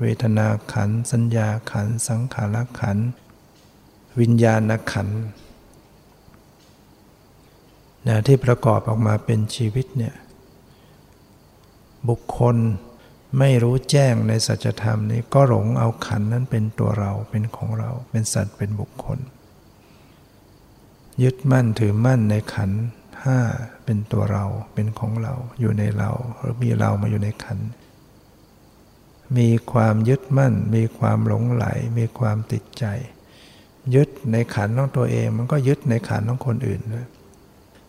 [0.00, 2.98] เวทนาขัน สัญญาขัน สังขารขัน
[4.20, 4.60] วิญญาณ
[4.92, 5.08] ขัน
[8.06, 10.14] นะที่ประกอบออกมาเป็นชีวิตเนี่ย
[12.08, 12.56] บุคคล
[13.38, 19.18] ไม่รู้แจ้งในสัจธรรมนี้ก็หลงเอาขันนั้นเป็นตัวเราเป็นของเรา เป็นสัตว์เป็นบุคคล
[21.22, 22.70] ยึดมั่นถือมั่นในขัน
[23.24, 23.38] ห้า
[23.84, 24.44] เป็นตัวเรา
[24.74, 27.58] เป็นของเราอยู่ในเรา หรือมีเรามาอยู่ในขัน
[29.36, 31.66] มีความยึดมั่น มีความหลงไหล
[31.98, 32.84] มีความติดใจ
[33.94, 37.08] ยึดในขันของตัวเอง มันก็ยึดในขันของคนอื่นด้วย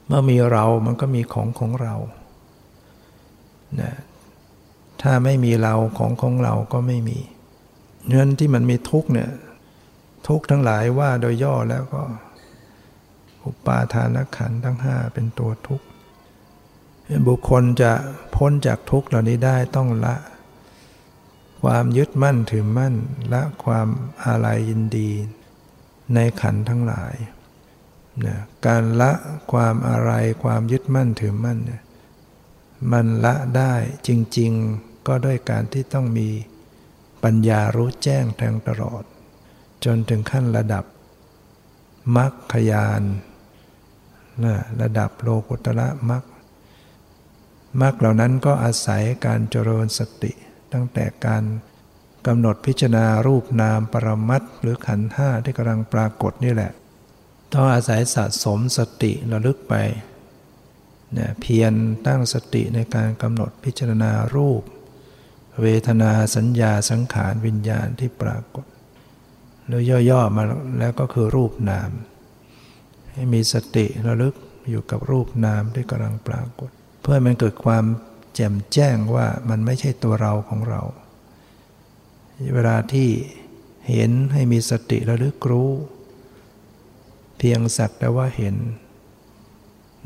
[0.08, 1.96] เมื่อมีเรามันก็มีของของเรา
[3.82, 3.94] นะ
[5.02, 7.20] ถ้าไม่มีเราของของเราก็ไม่มี
[8.10, 9.30] เงินที่มันมีทุกเนี่ย
[10.28, 12.04] ทุกทั้งหลายว่าโดยย่อแล้วก็
[13.44, 15.88] อุปาทานขันทั้งห้าเป็นตัวทุกข์
[17.28, 17.92] บุคคลจะ
[18.36, 20.16] พ้นจากทุกข์เหล่านี้ได้ต้องละ
[21.64, 22.96] ความยึดมั่นถือมั่น
[23.34, 23.88] ละความ
[24.26, 25.10] อาลัยยินดี
[26.14, 27.16] ในขันทั้งหลาย
[28.26, 29.12] นะการละ
[29.52, 30.12] ความอะไร
[30.44, 31.82] ความยึดมั่นถือมั่นเนี่ย
[32.92, 33.74] มันละได้
[34.08, 36.30] จริง ๆ ก็ด้วยการที่ต้องมี
[37.24, 39.04] ปัญญารู้แจ้งแทงตลอด
[39.86, 40.84] จนถึงขั้นระดับ
[42.16, 43.02] มรรคยาน
[44.44, 46.24] นะระดับโลกุตระมรรค
[47.82, 50.32] มรรคเหล่านั้นก็อาศัยการเจริญสติ
[50.74, 51.44] ตั้งแต่การ
[52.28, 56.72] กำหนดพิจารณารูปนามปรมัตหรือขันธ์ห้าที่กำลังปรากฏนี่แหละ
[57.54, 59.74] ต้องอาศัยสะสมสติระลึกไป
[61.16, 61.74] เนี่ยเพียร
[62.08, 64.62] ตั้งสติในการกำหนดพิจารณารูป
[65.62, 68.66] เวทนาสัญญาสังขารวิญญาณที่ปรากฏ
[69.68, 70.44] หรือย่อๆมา
[70.80, 71.92] แล้วก็คือรูปนาม
[73.14, 74.36] ให้มีสติระลึก
[74.70, 76.70] อยู่กับรูปนามที่กำลังปรากฏ
[77.02, 77.86] เพื่อมันเกิดความ
[78.36, 80.82] แจ่มแจ้งว่ามันไม่ใช่ตัวเราของเรา
[82.54, 83.10] เวลาที่
[83.90, 85.72] เห็นให้มีสติระลึกรู้
[87.38, 88.56] เพียงสักแต่ว่าเห็น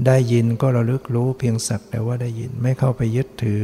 [0.05, 3.63] ได้ยินก็ระลึกรู้เพียงสักแต่ว่าได้ยินไม่เข้าไปยึดถือ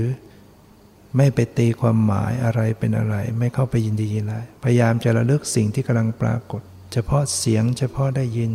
[1.18, 6.62] ไม่ไปตีความหมายอะไรเป็นอะไร ไม่เข้าไปยินดียินร้ายพยายามจะระลึกสิ่งที่กำลังปรากฏ
[6.94, 8.54] เฉพาะเสียง เฉพาะได้ยิน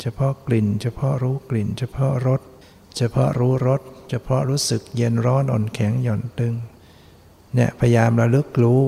[0.00, 2.40] เฉพาะกลิ่น เฉพาะรู้กลิ่น เฉพาะรส
[2.96, 6.54] เฉพาะรู้รสเฉพาะรู้สึกเย็นร้อนอ่อนแข็งหย่อนตึง
[7.54, 8.82] เนี่ยพยายามระลึกรู้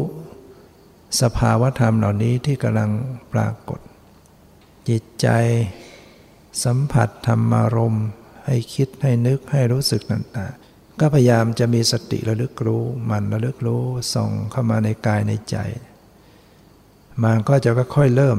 [1.20, 2.90] สภาวธรรมเหล่านี้ที่กำลัง
[3.32, 3.80] ปรากฏ
[4.88, 5.28] จิตใจ
[6.64, 8.06] สัมผัสธรรมารมณ์
[8.46, 15.56] ให้คิดให้นึกให้รู้สึกต่างๆ ก็พยายามจะมีสติระลึกรู้ มันระลึกรู้ส่งเข้ามาในกายในใจ
[17.24, 18.38] มันก็จะค่อยๆเริ่ม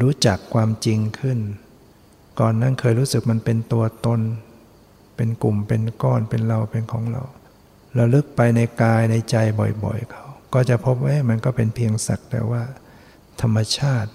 [0.00, 1.38] รู้จักความจริงขึ้น
[2.40, 4.20] ก่อนนั้นเคยรู้สึกมันเป็นตัวตน
[5.16, 7.22] เป็นกลุ่มเป็นก้อนเป็นเราเป็นของเรา
[7.98, 9.36] ระลึกไปในกายในใจ
[9.84, 12.62] บ่อยๆเขา ก็จะพบว่ามันก็เป็นเพียงสักแต่ว่า
[13.40, 14.10] ธรรมชาติ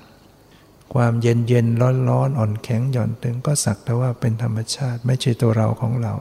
[0.95, 6.13] ความเย็นเย็นร้อนร้อนอ่อนแข็งหย่อนตึงก็สักแต่ว่าเป็นธรรมชาติ ไม่ใช่ตัวเราของเรา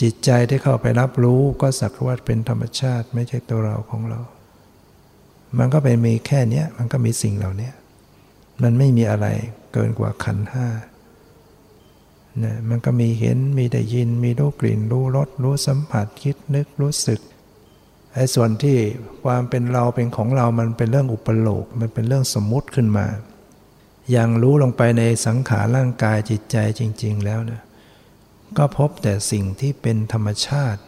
[0.00, 4.20] จิตใจที่เข้าไปรับรู้ก็สักว่าเป็นธรรมชาติ ไม่ใช่ตัวเราของเรา
[5.58, 7.70] มันก็เป็นมีแค่นี้มันก็มีสิ่งเหล่านี้
[8.62, 9.26] มันไม่มีอะไร
[9.72, 10.68] เกินกว่าขันห้า
[12.44, 17.20] นะมันก็มีเห็นมีได้ยิน มีรู้กลิ่น รู้รสรู้สัมผัสคิดนึกรู้สึก
[18.14, 18.76] ไอ้ส่วนที่
[19.24, 23.06] ความเป็นเราเป็นของเรามันเป็นเรื่องอุปโลก มันเป็นเรื่องสมมุติขึ้นมา
[24.14, 27.62] ย่างรู้ลงไปในสังขารร่างกายจิตใจจริง ๆ แล้วเนี่ย
[28.58, 30.82] ก็พบแต่สิ่งที่เป็นธรรมชาติ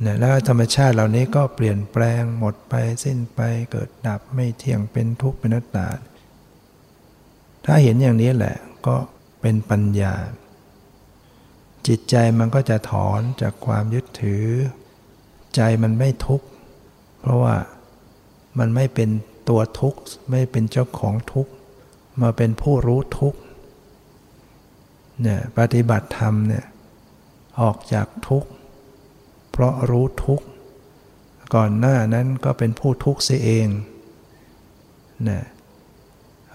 [0.00, 2.74] เนี่ยแล้วธรรมชาติเหล่านี้ก็เปลี่ยนแปลงหมดไป
[3.04, 3.40] สิ้นไป
[3.70, 5.88] เกิดดับไม่เที่ยงเป็นทุกข์เป็นนัตตา
[7.64, 8.96] ถ้าเห็นอย่างนี้แหละก็
[9.40, 10.14] เป็นปัญญา
[11.86, 14.46] จิตใจมันก็จะถอนจากความยึดถือ
[15.54, 16.46] ใจมันไม่ทุกข์
[17.20, 17.56] เพราะว่า
[18.58, 19.08] มันไม่เป็น
[19.48, 21.52] ตัวทุกข์ ไม่เป็นเจ้าของทุกข์
[22.22, 23.40] มาเป็นผู้รู้ทุกข์
[25.22, 26.64] เนี่ยปฏิบัติธรรมเนี่ย
[27.60, 28.48] ออกจากทุกข์
[29.50, 30.46] เพราะรู้ทุกข์
[31.54, 33.68] ก่อนหน้านั้นก็เป็นผู้ทุกข์เสียเอง
[35.24, 35.42] เนี่ย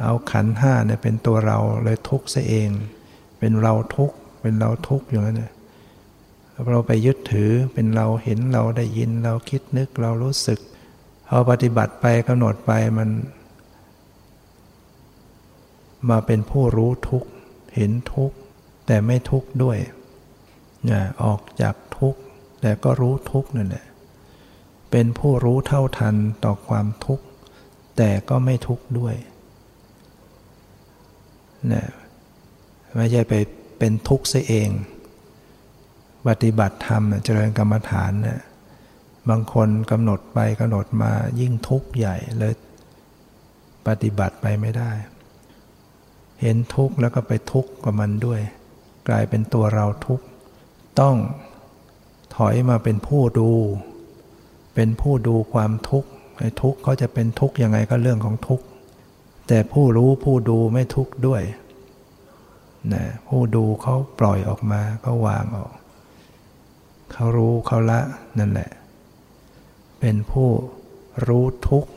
[0.01, 2.70] เอาขันห้าเนี่ยเป็นตัวเราเลยทุกข์ซะเอง
[3.39, 5.53] เป็นเราทุกข์ เป็นเราทุกข์อยู่นั่นเนี่ย
[6.68, 10.60] เราไปยึดถือเป็นเราเห็นเราได้ยินเราคิดนึกเรารู้สึก
[11.28, 13.10] พอปฏิบัติไปกำหนดไปมัน
[16.10, 17.30] มาเป็นผู้รู้ทุกข์
[17.76, 18.36] เห็นทุกข์
[18.86, 19.78] แต่ไม่ทุกข์ด้วย
[20.89, 22.20] นี่ยออกจากทุกข์
[22.62, 23.86] แต่ก็รู้ทุกข์นั่นแหละ
[24.91, 27.26] เป็นผู้รู้เท่าทันต่อความทุกข์
[27.97, 29.16] แต่ก็ไม่ทุกข์ด้วย
[31.72, 31.84] นี่
[32.95, 33.34] ไม่ใช่ไป
[33.80, 34.70] เป็นทุกข์ซะเอง
[36.28, 38.38] ปฏิบัติธรรมเจริญกรรมฐานนี่
[39.30, 42.54] บางคนกำหนดไปกำหนดมายิ่งทุกข์ใหญ่เลย
[43.88, 44.91] ปฏิบัติไปไม่ได้
[46.42, 48.42] เห็นทุกข์แล้วก็ไปทุกข์กับมันด้วย
[49.08, 50.26] กลายเป็นตัวเราทุกข์
[51.00, 51.16] ต้อง
[52.36, 53.52] ถอยมาเป็นผู้ดู
[54.76, 56.10] เป็นผู้ดูความทุกข์
[56.40, 58.66] ไอ้ทุกข์เขาจะเป็นทุกข์ยังไงก็เรื่องของทุกข์
[59.48, 61.42] แต่ผู้รู้ผู้ดูไม่ทุกข์ด้วย
[62.94, 65.72] นะผู้ดูเขาปล่อยออกมาเขาวางออก
[67.12, 68.00] เขารู้เขาละ
[68.40, 68.70] นั่นแหละ
[70.00, 70.50] เป็นผู้
[71.28, 71.90] รู้ทุกข์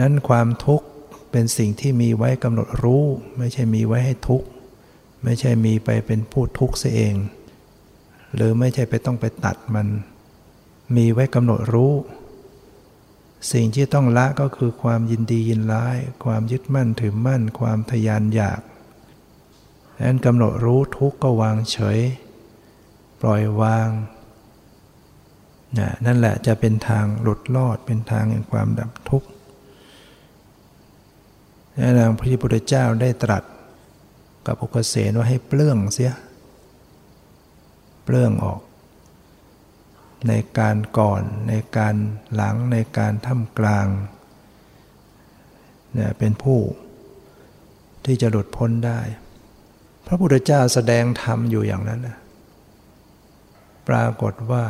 [0.00, 0.86] นั้นความทุกข์
[1.38, 3.04] เป็นสิ่งที่มีไว้กำหนดรู้
[3.38, 4.48] ไม่ใช่มีไว้ให้ทุกข์
[5.24, 7.14] ไม่ใช่มีไปเป็นผู้ทุกข์เสียเอง
[8.34, 9.86] หรือไม่ใช่ไปต้องไปตัดมัน
[10.96, 11.92] มีไว้กำหนดรู้
[13.52, 18.60] สิ่งที่ต้องละก็คือความยินดียินร้าย ความยึดมั่นถือมั่น ความทยานอยาก
[19.96, 21.98] ดังนั้นกำหนดรู้ทุกข์ก็วางเฉย
[23.20, 23.88] ปล่อยวาง
[26.06, 29.28] นั่นแหละจะเป็นทางหลุดรอดเป็นทางแห่งความดับทุกข์
[31.80, 33.44] นั่นพระพุทธเจ้าได้ตรัส
[34.46, 36.12] กับอุกเสนว่าให้เปลื้องเสีย
[38.04, 38.60] เปลื้องออก
[40.28, 41.96] ในการก่อนในการ
[42.34, 43.86] หลังในการท่ามกลาง
[45.94, 46.60] เนี่ยเป็นผู้
[48.04, 49.00] ที่จะหลุดพ้นได้
[50.06, 52.18] พระพุทธเจ้าแสดงธรรมอยู่อย่างนั้นนะ
[53.88, 54.64] ปรากฏว่า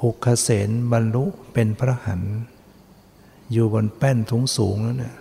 [0.00, 2.22] หุกเสนบรรลุเป็นพระหัน
[3.52, 5.16] อยู่บนแป้นสูงสูงนั่นนะ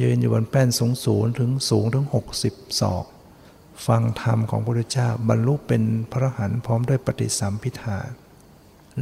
[0.00, 3.04] ยืนอยู่บนแป้นสูงสูงถึงสูงถึงหกสิบศอก
[3.86, 7.98] ฟังธรรมของพระพุทธเจ้าบรรลุเป็นพระหันพร้อมด้วยปฏิสัมพิธา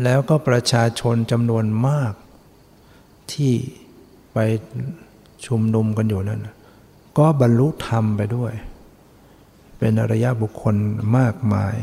[0.02, 2.12] แล้วก็ประชาชนจำนวนมาก
[3.32, 3.54] ที่
[4.32, 4.38] ไป
[5.46, 6.40] ชุมนุมกันอยู่นั่น
[7.18, 8.52] ก็บรรลุธรรมไปด้วย
[9.78, 10.74] เป็นอริยบุคคล
[11.18, 11.74] มากมาย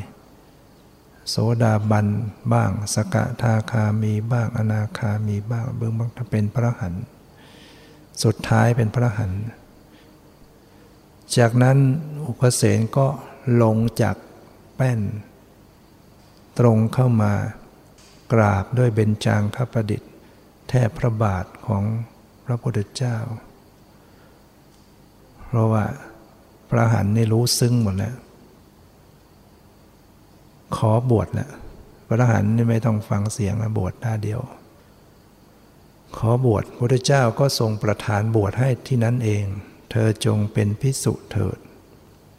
[1.30, 2.07] โสดาบัน
[2.53, 6.93] บ้าง สกทาคามีบ้าง อนาคามีบ้าง เบื้องบางเป็นพระหัน
[8.23, 9.32] สุดท้ายเป็นพระหัน
[11.38, 11.77] จากนั้น
[12.27, 13.07] อุปเสนก็
[13.61, 14.15] ลงจาก
[14.75, 14.99] แป้น
[16.59, 17.34] ตรงเข้ามา
[18.34, 20.11] กราบด้วยเบญจางคประดิษฐ์
[20.69, 21.84] แทบพระบาทของ
[22.45, 23.17] พระพุทธเจ้า
[25.45, 25.86] เพราะว่า
[26.69, 28.15] พระหันนี่รู้ซึ้งหมดแล้ว
[30.76, 31.51] ขอบวชแล้ว
[32.07, 34.41] พระหันนี่ไม่ต้องฟังเสียงแล้วบวชหน้าเดียว
[36.17, 39.45] ขอบวชพระเจ้าก็ทรงประทานบวชให้ที่นั้นเอง
[39.91, 41.57] เธอจงเป็นพิสุเถิด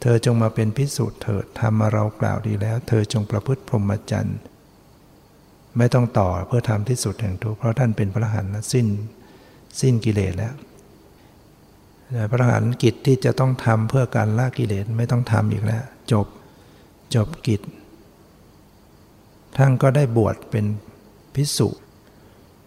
[0.01, 4.39] เธอจงมาเป็นพิสุเถิดทำมาเรากล่าวดีแล้ว เธอจงประพฤติพรหมจรรย์
[5.77, 8.87] ไม่ต้องต่อเพื่อทำที่สุดแห่งทุกข์เพราะท่านเป็นพระหันนะสิ้น
[9.81, 10.53] สิ้นกิเลสแล้ว
[12.31, 16.27] พระหันกิจที่จะต้องทำเพื่อการละกิเลสไม่ต้องทำอีกแล้ว จบ
[17.15, 17.61] จบกิจ
[19.63, 20.65] ท่านก็ได้บวชเป็น
[21.35, 21.69] พิสุ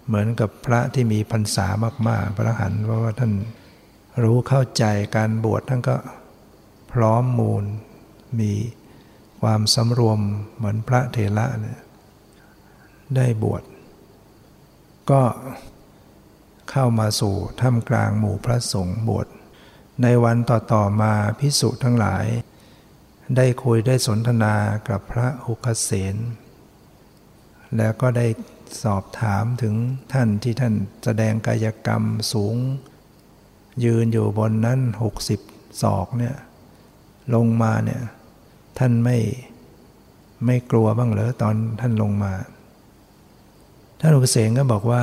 [0.07, 1.67] เหมือนกับพระที่มีพรรษา
[2.09, 3.33] มาก ๆ พระหันเพราะว่าท่าน
[4.23, 4.85] รู้เข้าใจ
[5.17, 5.97] การบวชท่านก็
[6.93, 7.65] พร้อมมูล
[8.41, 8.53] มี
[9.43, 10.21] ความสำรวม
[10.57, 11.81] เหมือนพระเถระเนี่ย
[13.17, 13.63] ได้บวช
[15.11, 15.23] ก็
[16.71, 19.27] เข้ามาสู่ท่ามกลางหมู่พระสงฆ์บวช
[20.03, 22.27] ในวันต่อ ๆ มาพิสุทั้งหลาย
[23.37, 24.55] ได้คุยได้สนทนา
[24.89, 26.17] กับพระอุคเสน
[27.77, 28.27] แล้วก็ได้
[28.83, 29.75] สอบถามถึง
[30.13, 32.03] ท่านที่ท่านแสดงกายกรรม
[32.33, 32.57] สูง
[33.85, 35.41] ยืนอยู่บนนั้นหกสิบ
[35.83, 36.37] ศอกเนี่ย
[37.35, 38.03] ลงมาเนี่ย
[38.79, 39.19] ท่านไม่
[40.47, 42.33] ไม่กลัวบ้างเหรอตอนท่านลงมา
[44.01, 45.01] ท่านอุปเสงก็บอกว่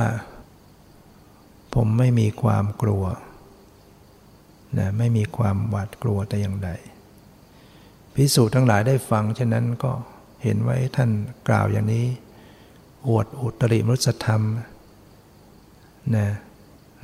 [1.74, 3.04] ผมไม่มีความกลัว
[4.78, 6.70] นะไม่มีความหวาดกลัวแต่อย่างใด
[8.14, 9.92] พิสูจน์ทั้งหลายได้ฟังฉะนั้นก็
[10.42, 11.10] เห็นไว้ท่าน
[11.48, 12.06] กล่าวอย่างนี้
[13.08, 14.42] อวดอุตริมรุสธรรม
[16.16, 16.26] นะ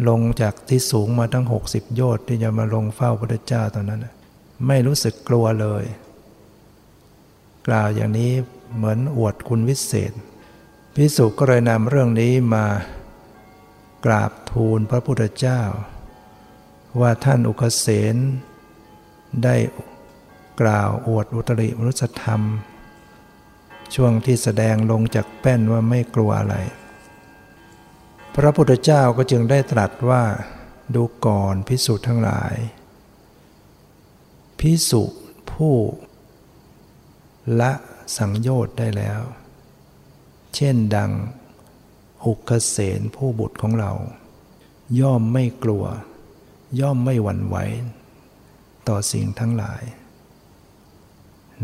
[0.09, 4.07] ลงจากที่สูงมาตั้ง 60 โยชน์ที่จะมาลงเฝ้าพระเจ้าตอนนั้น
[4.67, 5.85] ไม่รู้สึกกลัวเลย
[7.67, 8.33] กล่าวอย่างนี้
[8.75, 10.13] เหมือนอวดคุณวิเศษ
[10.95, 12.67] พิสุก็เลยนำเรื่องนี้มา
[14.05, 15.61] กราบทูลพระพุทธเจ้า
[17.01, 18.17] ว่าท่านอุคเสน
[19.45, 19.57] ได้
[20.61, 22.43] กล่าวอวดอุตริมนุสธรรม
[23.95, 26.57] ช่วงที่แสดงลงจากแป้นว่าไม่กลัวอะไร
[28.35, 30.23] พระพุทธเจ้าก็จึงได้ตรัสว่า
[30.95, 32.55] ดูก่อนพิสุทั้งหลาย
[34.59, 35.03] พิสุ
[35.53, 35.75] ผู้
[37.61, 37.73] ละ
[38.17, 39.21] สังโยชน์ได้แล้ว
[40.55, 41.13] เช่นดัง
[42.25, 43.93] อุกเกษนผู้บุตรของเรา
[45.01, 45.85] ย่อมไม่กลัว
[46.81, 47.57] ย่อมไม่หวั่นไหว
[48.89, 49.83] ต่อสิ่งทั้งหลาย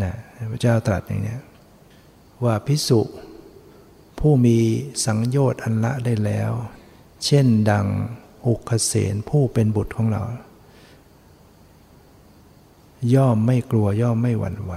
[0.03, 0.15] นะ
[0.51, 1.37] พระเจ้าตรัสอย่างนี้
[2.45, 3.01] ว่าพิสุ
[4.19, 4.59] ผู้มี
[5.05, 6.53] สังโยชน์อันละได้แล้ว
[7.25, 7.87] เช่นดัง
[8.47, 10.23] อุกเษนผู้เป็นบุตรของเรา
[13.15, 14.73] ย่อมไม่กลัวย่อมไม่หวั่นไหว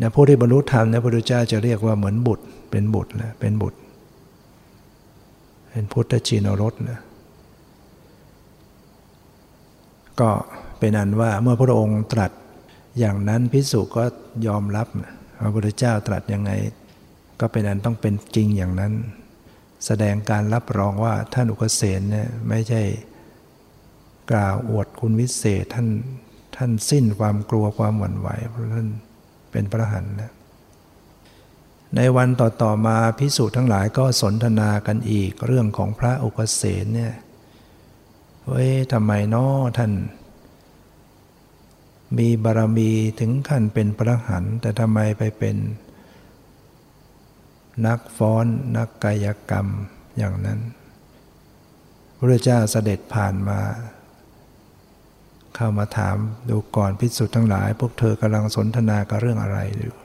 [0.00, 3.78] นะผู้ที่บรรลุธรรมนะพระพุทธเจ้าจะเรียกว่าเหมือนบุตร เป็นบุตรนะเป็นบุตร
[5.70, 7.00] เป็นพุทธจีนรสนะ
[10.20, 10.30] ก็
[10.78, 12.32] เป็นอันว่าเมื่อพระองค์ตรัส
[12.98, 14.04] อย่างนั้นพิสุก็
[14.46, 16.50] ยอมรับนะ พระพุทธเจ้าตรัสยังไง
[17.40, 18.92] ก็เป็นอันต้องเป็นจริงอย่างนั้น
[19.86, 22.82] แสดงการรับรองว่าท่านอุกเสนเนี่ยไม่ใช่
[24.30, 25.88] กล่าวอวดคุณวิเศษท่าน
[26.56, 28.88] ท่านสิ้นความกลัวความหวั่นไหวเพราะท่าน
[29.52, 30.32] เป็นพระหันนะ
[31.96, 37.14] ในวันต่อๆมาพิสูจน์ทั้งหลายก็สนทนากันอีกเรื่องของพระอุกเสนเนี่ย
[38.46, 39.92] เฮ้ยทำไมนาะท่าน
[42.18, 42.90] มีบารมี
[43.20, 45.56] ถึงขั้นเป็นพระหันแต่ทำไมไปเป็น
[47.86, 48.46] นักฟ้อน
[48.76, 49.66] นักกายกรรม
[50.18, 50.60] อย่างนั้น
[52.18, 53.60] พระเจ้าเสด็จผ่านมา
[55.56, 56.16] เข้ามาถาม
[56.48, 59.96] ดูก่อนพิสุทั้งหลาย พวกเธอกำลังสนทนากับเรื่องอะไรอยู่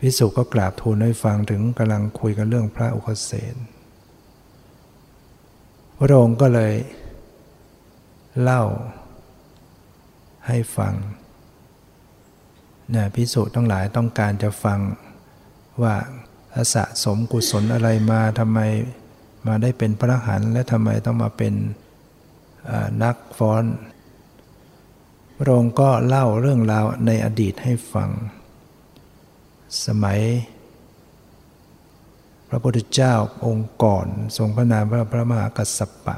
[0.00, 3.56] พิสุก็กราบทูลให้ฟังถึงกำลังคุยกันเรื่องพระอุคเสน
[5.98, 6.74] พระองค์ก็เลย
[8.42, 8.62] เล่า
[10.46, 10.94] ให้ฟัง
[12.94, 14.78] นะพิสูจน์ทั้งหลายต้องการจะฟัง
[15.82, 15.94] ว่า
[16.74, 18.60] สะสมกุศลอะไรมาทำไม
[19.46, 21.54] มาได้เป็นพระหันและทำไมต้องมาเป็น
[23.02, 23.64] นักฟ้อน
[25.38, 28.10] พระองค์ก็เล่าเรื่องราวในอดีตให้ฟัง
[29.86, 30.20] สมัย
[32.48, 33.14] พระพุทธเจ้า
[33.46, 36.16] องค์ก่อนทรงพระนามพระพระมหากัสสปะ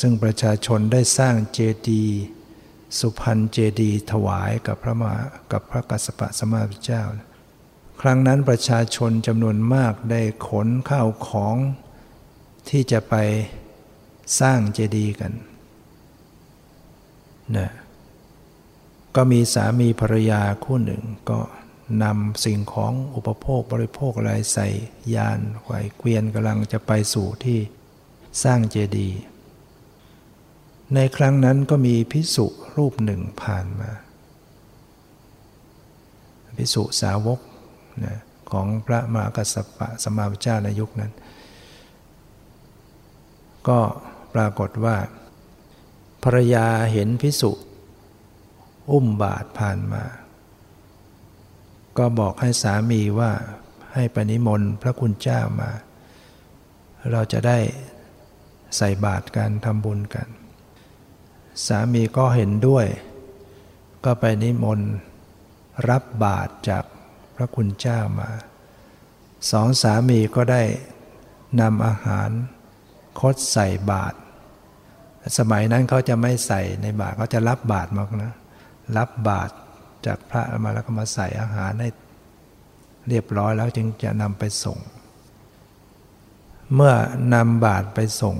[0.00, 1.58] ซึ่งประชาชนได้สร้างเจ
[1.88, 2.20] ดีย์
[2.98, 5.14] สุพรรณเจดีถวายกับพระมา
[5.52, 7.02] กับพระกัสสปะสมมาพเจ้า
[8.00, 11.56] ครั้งนั้นประชาชนจำนวนมากได้ขนข้าวของ
[12.68, 13.14] ที่จะไป
[14.40, 15.32] สร้างเจดีย์กัน
[17.56, 17.70] นะ
[19.16, 21.40] ก็มีสามีภรรยาคู่หนึ่งก็
[22.02, 24.68] นำสิ่งของอุปโภคบริโภคอะไรใส่
[25.14, 27.58] ยานไขวเกวียนกำลังจะไปสู่ที่
[28.42, 29.18] สร้างเจดีย์
[30.94, 32.46] ในครั้งนั้นก็มีพิสุ
[32.76, 33.90] รูปหนึ่งผ่านมา
[36.58, 37.40] พิสุสาวก
[38.04, 38.18] นะ
[38.50, 41.12] ของพระมหากัสสปะสมาพุทธเจ้าในยุคนั้น
[43.68, 43.80] ก็
[44.34, 44.96] ปรากฏว่า
[46.24, 47.52] ภรรยาเห็นพิสุ
[48.90, 50.04] อุ้มบาทผ่านมา
[51.98, 53.32] ก็บอกให้สามีว่า
[53.94, 55.70] ให้ปณิมนต์พระคุณเจ้ามา
[57.12, 57.58] เราจะได้
[58.76, 60.28] ใส่บาตรกันทำบุญกัน
[61.66, 62.86] สามีก็เห็นด้วย
[64.04, 64.90] ก็ไปนิมนต์
[65.90, 66.84] รับบาตรจาก
[67.36, 68.30] พระคุณเจ้ามา
[69.50, 70.62] สองสามีก็ได้
[71.60, 72.30] นำอาหาร
[73.20, 74.16] คดใส่บาตร
[75.38, 78.32] สมัยนั้นเขาจะไม่ใส่ในบาตรเขาจะรับบาตรมากนะ
[78.96, 79.52] รับบาตร
[80.06, 81.88] จากพระมาแล้วก็มาใส่อาหารให้
[83.08, 84.78] เรียบร้อยแล้วจึงจะนำไปส่ง
[86.74, 86.94] เมื่อ
[87.34, 88.36] นำบาตรไปส่ง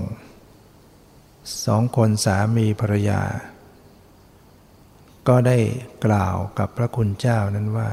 [1.65, 3.21] สองคนสามีภรรยา
[5.27, 5.57] ก็ได้
[6.05, 7.89] กล่าวกับพระคุณเจ้านั้นว่า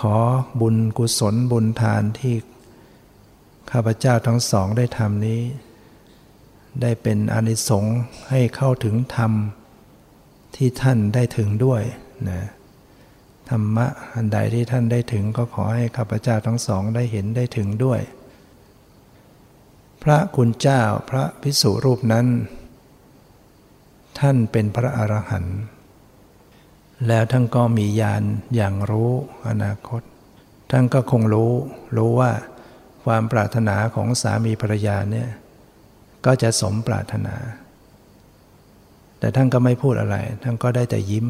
[0.00, 0.16] ขอ
[0.60, 2.34] บุญกุศลบุญทานที่
[3.70, 5.40] ข้าพเจ้าทั้งสองได้ทำนี้
[6.82, 7.96] ได้เป็นอนิสงส์
[8.30, 9.32] ให้เข้าถึงธรรม
[10.56, 11.82] ที่ท่านได้ถึงด้วย
[12.28, 12.40] นะ
[13.48, 18.00] ธรรมะอันใดที่ท่านได้ถึงก็ขอให้ข้าพเจ้าทั้งสองได้เห็นได้ถึงด้วย
[20.02, 22.26] พระคุณเจ้าพระพิสุรูปนั้น
[24.18, 25.58] ท่านเป็นพระอรหันต์
[27.08, 28.22] แล้วท่านก็มีญาณ
[28.54, 29.10] อย่างรู้
[29.48, 30.02] อนาคต
[30.70, 31.52] ท่านก็คงรู้
[31.96, 32.32] รู้ว่า
[33.04, 35.28] ความปรารถนาของสามีภรรยาเนี่ย
[36.26, 37.36] ก็จะสมปรารถนา
[39.18, 41.26] แต่ท่านก็ไม่พูดอะไร ท่านก็ได้แต่ยิ้ม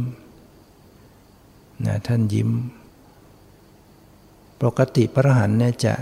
[1.86, 2.50] นะท่านยิ้ม
[4.62, 5.94] ปกติพระหันเนี่ยจะ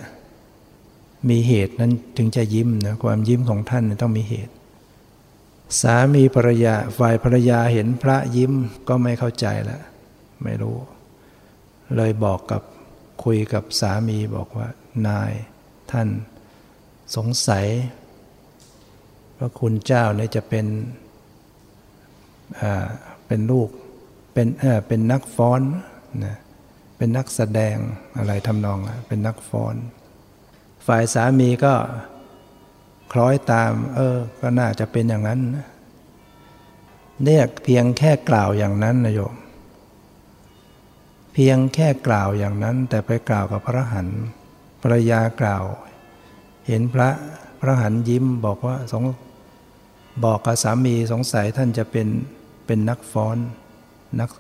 [1.29, 4.55] มีเหตุนั้นถึงจะยิ้มนะความยิ้มของท่านต้องมีเหตุ
[5.81, 8.53] สามีภรรยาฝ่ายภรรยาเห็นพระยิ้ม
[8.89, 9.83] ก็ไม่เข้าใจล้ว
[10.43, 10.77] ไม่รู้
[11.97, 12.63] เลยบอกกับ
[13.25, 14.69] คุยกับสามีบอกว่า
[15.09, 15.33] นาย
[15.91, 16.09] ท่าน
[17.17, 17.67] สงสัย
[19.39, 20.67] ว่าคุณเจ้าเนี่ยจะเป็น
[23.27, 23.69] เป็นลูก
[24.35, 25.61] เป็นเออเป็นนักฟ้อน
[26.25, 26.37] นะ
[26.97, 27.77] เป็นนักแสดง
[28.19, 29.75] อะไรทำนองเป็นนักฟ้อน
[30.87, 31.75] ฝ่ายสามีก็
[33.13, 35.41] คล้อยตาม เออ ก็น่าจะเป็นอย่างนั้น
[37.25, 39.35] เนี่ยเพียงแค่กล่าวอย่างนั้นนะโยม
[41.33, 44.09] เพียงแค่กล่าวอย่างนั้น แต่ไปกล่าวกับพระหัน
[44.83, 45.65] ภรยากล่าว
[46.67, 47.09] เห็นพระ
[47.61, 49.05] พระหันยิ้มบอกว่าสง
[50.25, 52.09] บอกกับสามีสงสัยท่านจะเป็น
[52.67, 53.37] เป็นนักฟ้อน
[54.21, 54.31] นัก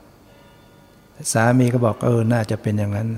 [1.32, 3.09] สามีก็บอกเออ น่าจะเป็นอย่างนั้น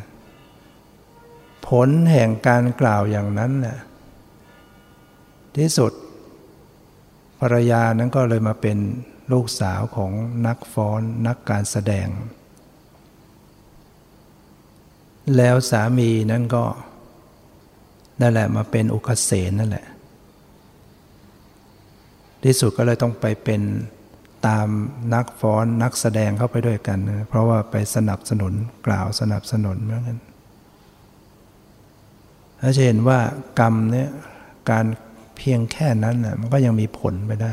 [1.87, 3.79] ลแห่งการกล่าวอย่างนั้นน่ะ
[5.57, 5.93] ที่สุด
[7.41, 8.79] ภรรยานั้นก็เลยมาเป็น
[9.33, 10.12] ลูกสาวของ
[10.47, 12.09] นักฟ้อนนักการแสดง
[15.37, 16.64] แล้วสามีนั้นก็
[18.20, 19.87] นั่นแหละมาเป็นอุคเสนนั่นแหละ
[22.45, 23.62] ที่สุดก็เลยต้องไปเป็น
[24.47, 24.68] ตาม
[25.14, 28.53] นักฟ้อนนักแสดงเข้าไปด้วยกันนะเพราะว่าไปสนับสนุน
[28.87, 30.18] กล่าวสนับสนุนเหมือนกัน
[32.64, 33.20] ถ้าจะเห็นว่า
[33.60, 34.10] กรรมเนี่ย
[34.70, 34.86] การ
[35.36, 37.52] เพียงแค่นั้นนะมันก็ยังมีผลไปได้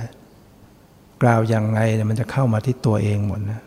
[1.24, 3.62] กล่าวอย่างไงเนี่ยมันจะเข้ามาที่ตัวเองหมดนะ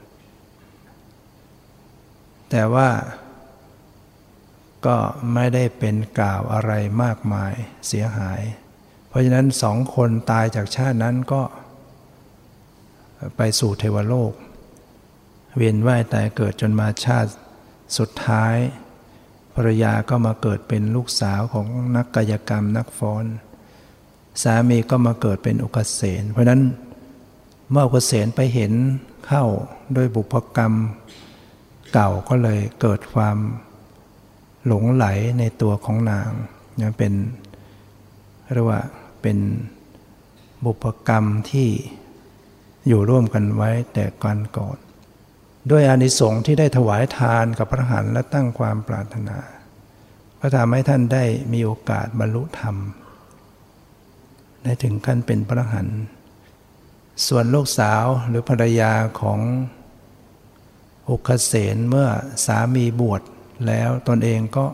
[2.50, 2.88] แต่ว่า
[4.86, 4.96] ก็
[5.34, 6.72] ไม่ได้เป็นกล่าวอะไร
[7.02, 7.52] มากมาย
[7.88, 8.40] เสียหาย
[9.08, 11.42] เพราะฉะนั้นสองคนตายจากชาตินั้นก็
[13.36, 14.32] ไปสู่เทวโลก
[15.56, 17.30] เวียนว่ายตายเกิดจนมาชาติ
[17.98, 18.54] สุดท้าย
[19.54, 23.24] ภรรยาก็มาเกิดเป็นลูกสาวของนักกายกรรมนักฟ้อน
[24.42, 26.62] สามีก็มาเกิดเป็นอุกเสนเพราะนั้น
[27.70, 28.72] เมื่ออุกเสนไปเห็น
[29.26, 29.44] เข้า
[29.96, 30.72] ด้วยบุพกรรม
[31.92, 33.38] เก่าก็เลยเกิดความ
[34.66, 35.06] หลงไหล
[35.38, 36.30] ในตัวของนาง
[36.80, 37.12] นี่เป็น
[38.52, 38.80] เรียกว่า
[39.22, 39.38] เป็น
[40.64, 41.68] บุพกรรมที่
[42.86, 44.78] อยู่ร่วมกันไว้แต่ก่อนก่อน
[45.70, 49.38] ด้วยอานิสงส์ที่ได้ถวายทานกับพระหันและตั้งความปรารถนา
[50.40, 52.76] ก็ทำให้ท่านได้มีโอกาสบรรลุธรรม
[54.62, 55.88] ได้ถึงขั้นเป็นพระหัน
[57.26, 59.40] ส่วนลูกสาวหรือภรรยาของ
[61.08, 62.08] อุคเสนเมื่อ
[62.46, 63.22] สามีบวช
[63.66, 64.66] แล้วตนเองก็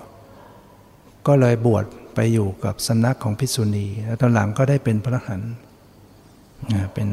[1.27, 1.85] ก็เลยบวช
[2.15, 5.41] ไปอยู่กับสำนักของพิษุณีแล้วตอนหลังก็ได้เป็นพระหัน
[6.95, 7.09] เป็น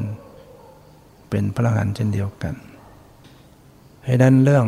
[1.30, 2.56] เป็นพระหันเช่นเดียวกัน
[4.06, 4.68] ให้นั้นเรื่อง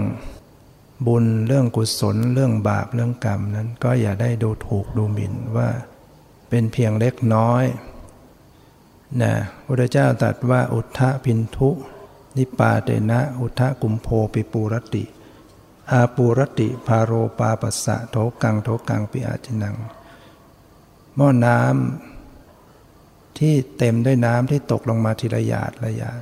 [1.08, 5.70] บุญเรื่องกุศล เรื่องบาปเรื่องกรรมนั้น ก็อย่าได้ดูถูกดูหมิ่นว่า
[6.50, 7.64] เป็นเพียงเล็กน้อย
[9.22, 9.34] นะ
[9.66, 11.70] พระเจ้าตรัสว่าอุทธพินทุ
[12.38, 15.04] นิปาเตนะ อุทธกุมโพปิปูรติ
[15.92, 19.76] อาปูรติพาโรปาปัสสะโถกังโถกังปิอาจินัง
[21.16, 26.20] หม้อน้ำที่เต็มด้วยน้ำที่ตกลงมาทีละหยาดละหยาด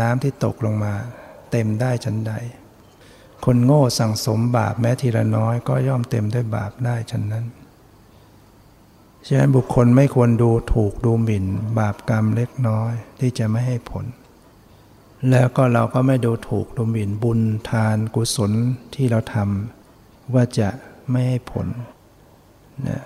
[0.00, 0.94] น้ำที่ตกลงมา
[1.50, 2.32] เต็มได้ชั้นใด
[3.44, 7.46] คนโง่สั่งสมบาปแม้ทีละน้อยก็ย่อมเต็มด้วยบาปได้ชั้นนั้น
[9.26, 11.46] ฉะนั้นบุคคลไม่ควรดูถูกดูหมิ่น
[11.78, 14.04] บาปกรรมเล็กน้อยที่จะไม่ให้ผล
[15.30, 17.40] แล้วก็เราก็ไม่ดูถูกดูหมิ่นบุญ
[17.70, 18.52] ทานกุศล
[18.94, 20.68] ที่เราทำว่าจะ
[21.10, 21.66] ไม่ให้ผล
[22.88, 23.00] นะ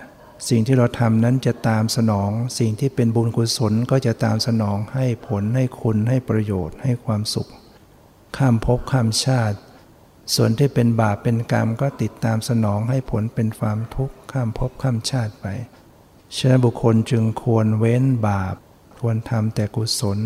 [0.49, 7.49] สิ่งที่เราทำนั้นจะตามสนอง สิ่งที่เป็นบุญกุศลก็จะตามสนองให้ผลให้คุณให้ประโยชน์ให้ความสุข
[8.37, 9.59] ข้ามภพข้ามชาติ
[10.35, 15.47] ส่วนที่เป็นบาปเป็นกรรมก็ติดตามสนองให้ผลเป็นความทุกข์ข้ามภพข้ามชาติไป
[16.37, 18.55] ฉะนั้นบุคคลจึงควรเว้นบาป
[19.01, 20.18] ควรทำแต่กุศล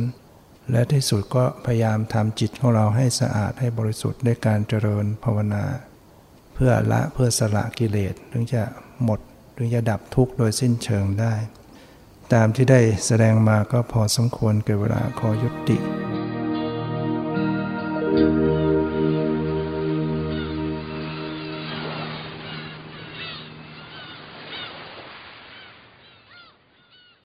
[0.71, 5.65] และที่สุดก็พยายามทำจิตของเราให้สะอาดให้บริสุทธิ์ด้วยการเจริญภาวนา
[6.55, 8.63] เพื่อละเพื่อสละกิเลสถึงจะ
[9.05, 9.21] หมด
[9.57, 11.35] ถึงจะดับทุกข์โดยสิ้นเชิงได้
[12.33, 15.79] ตามที่ได้แสดงมาก็พอสมควรเกิดเวลาขอยุติ
[18.17, 18.64] thank you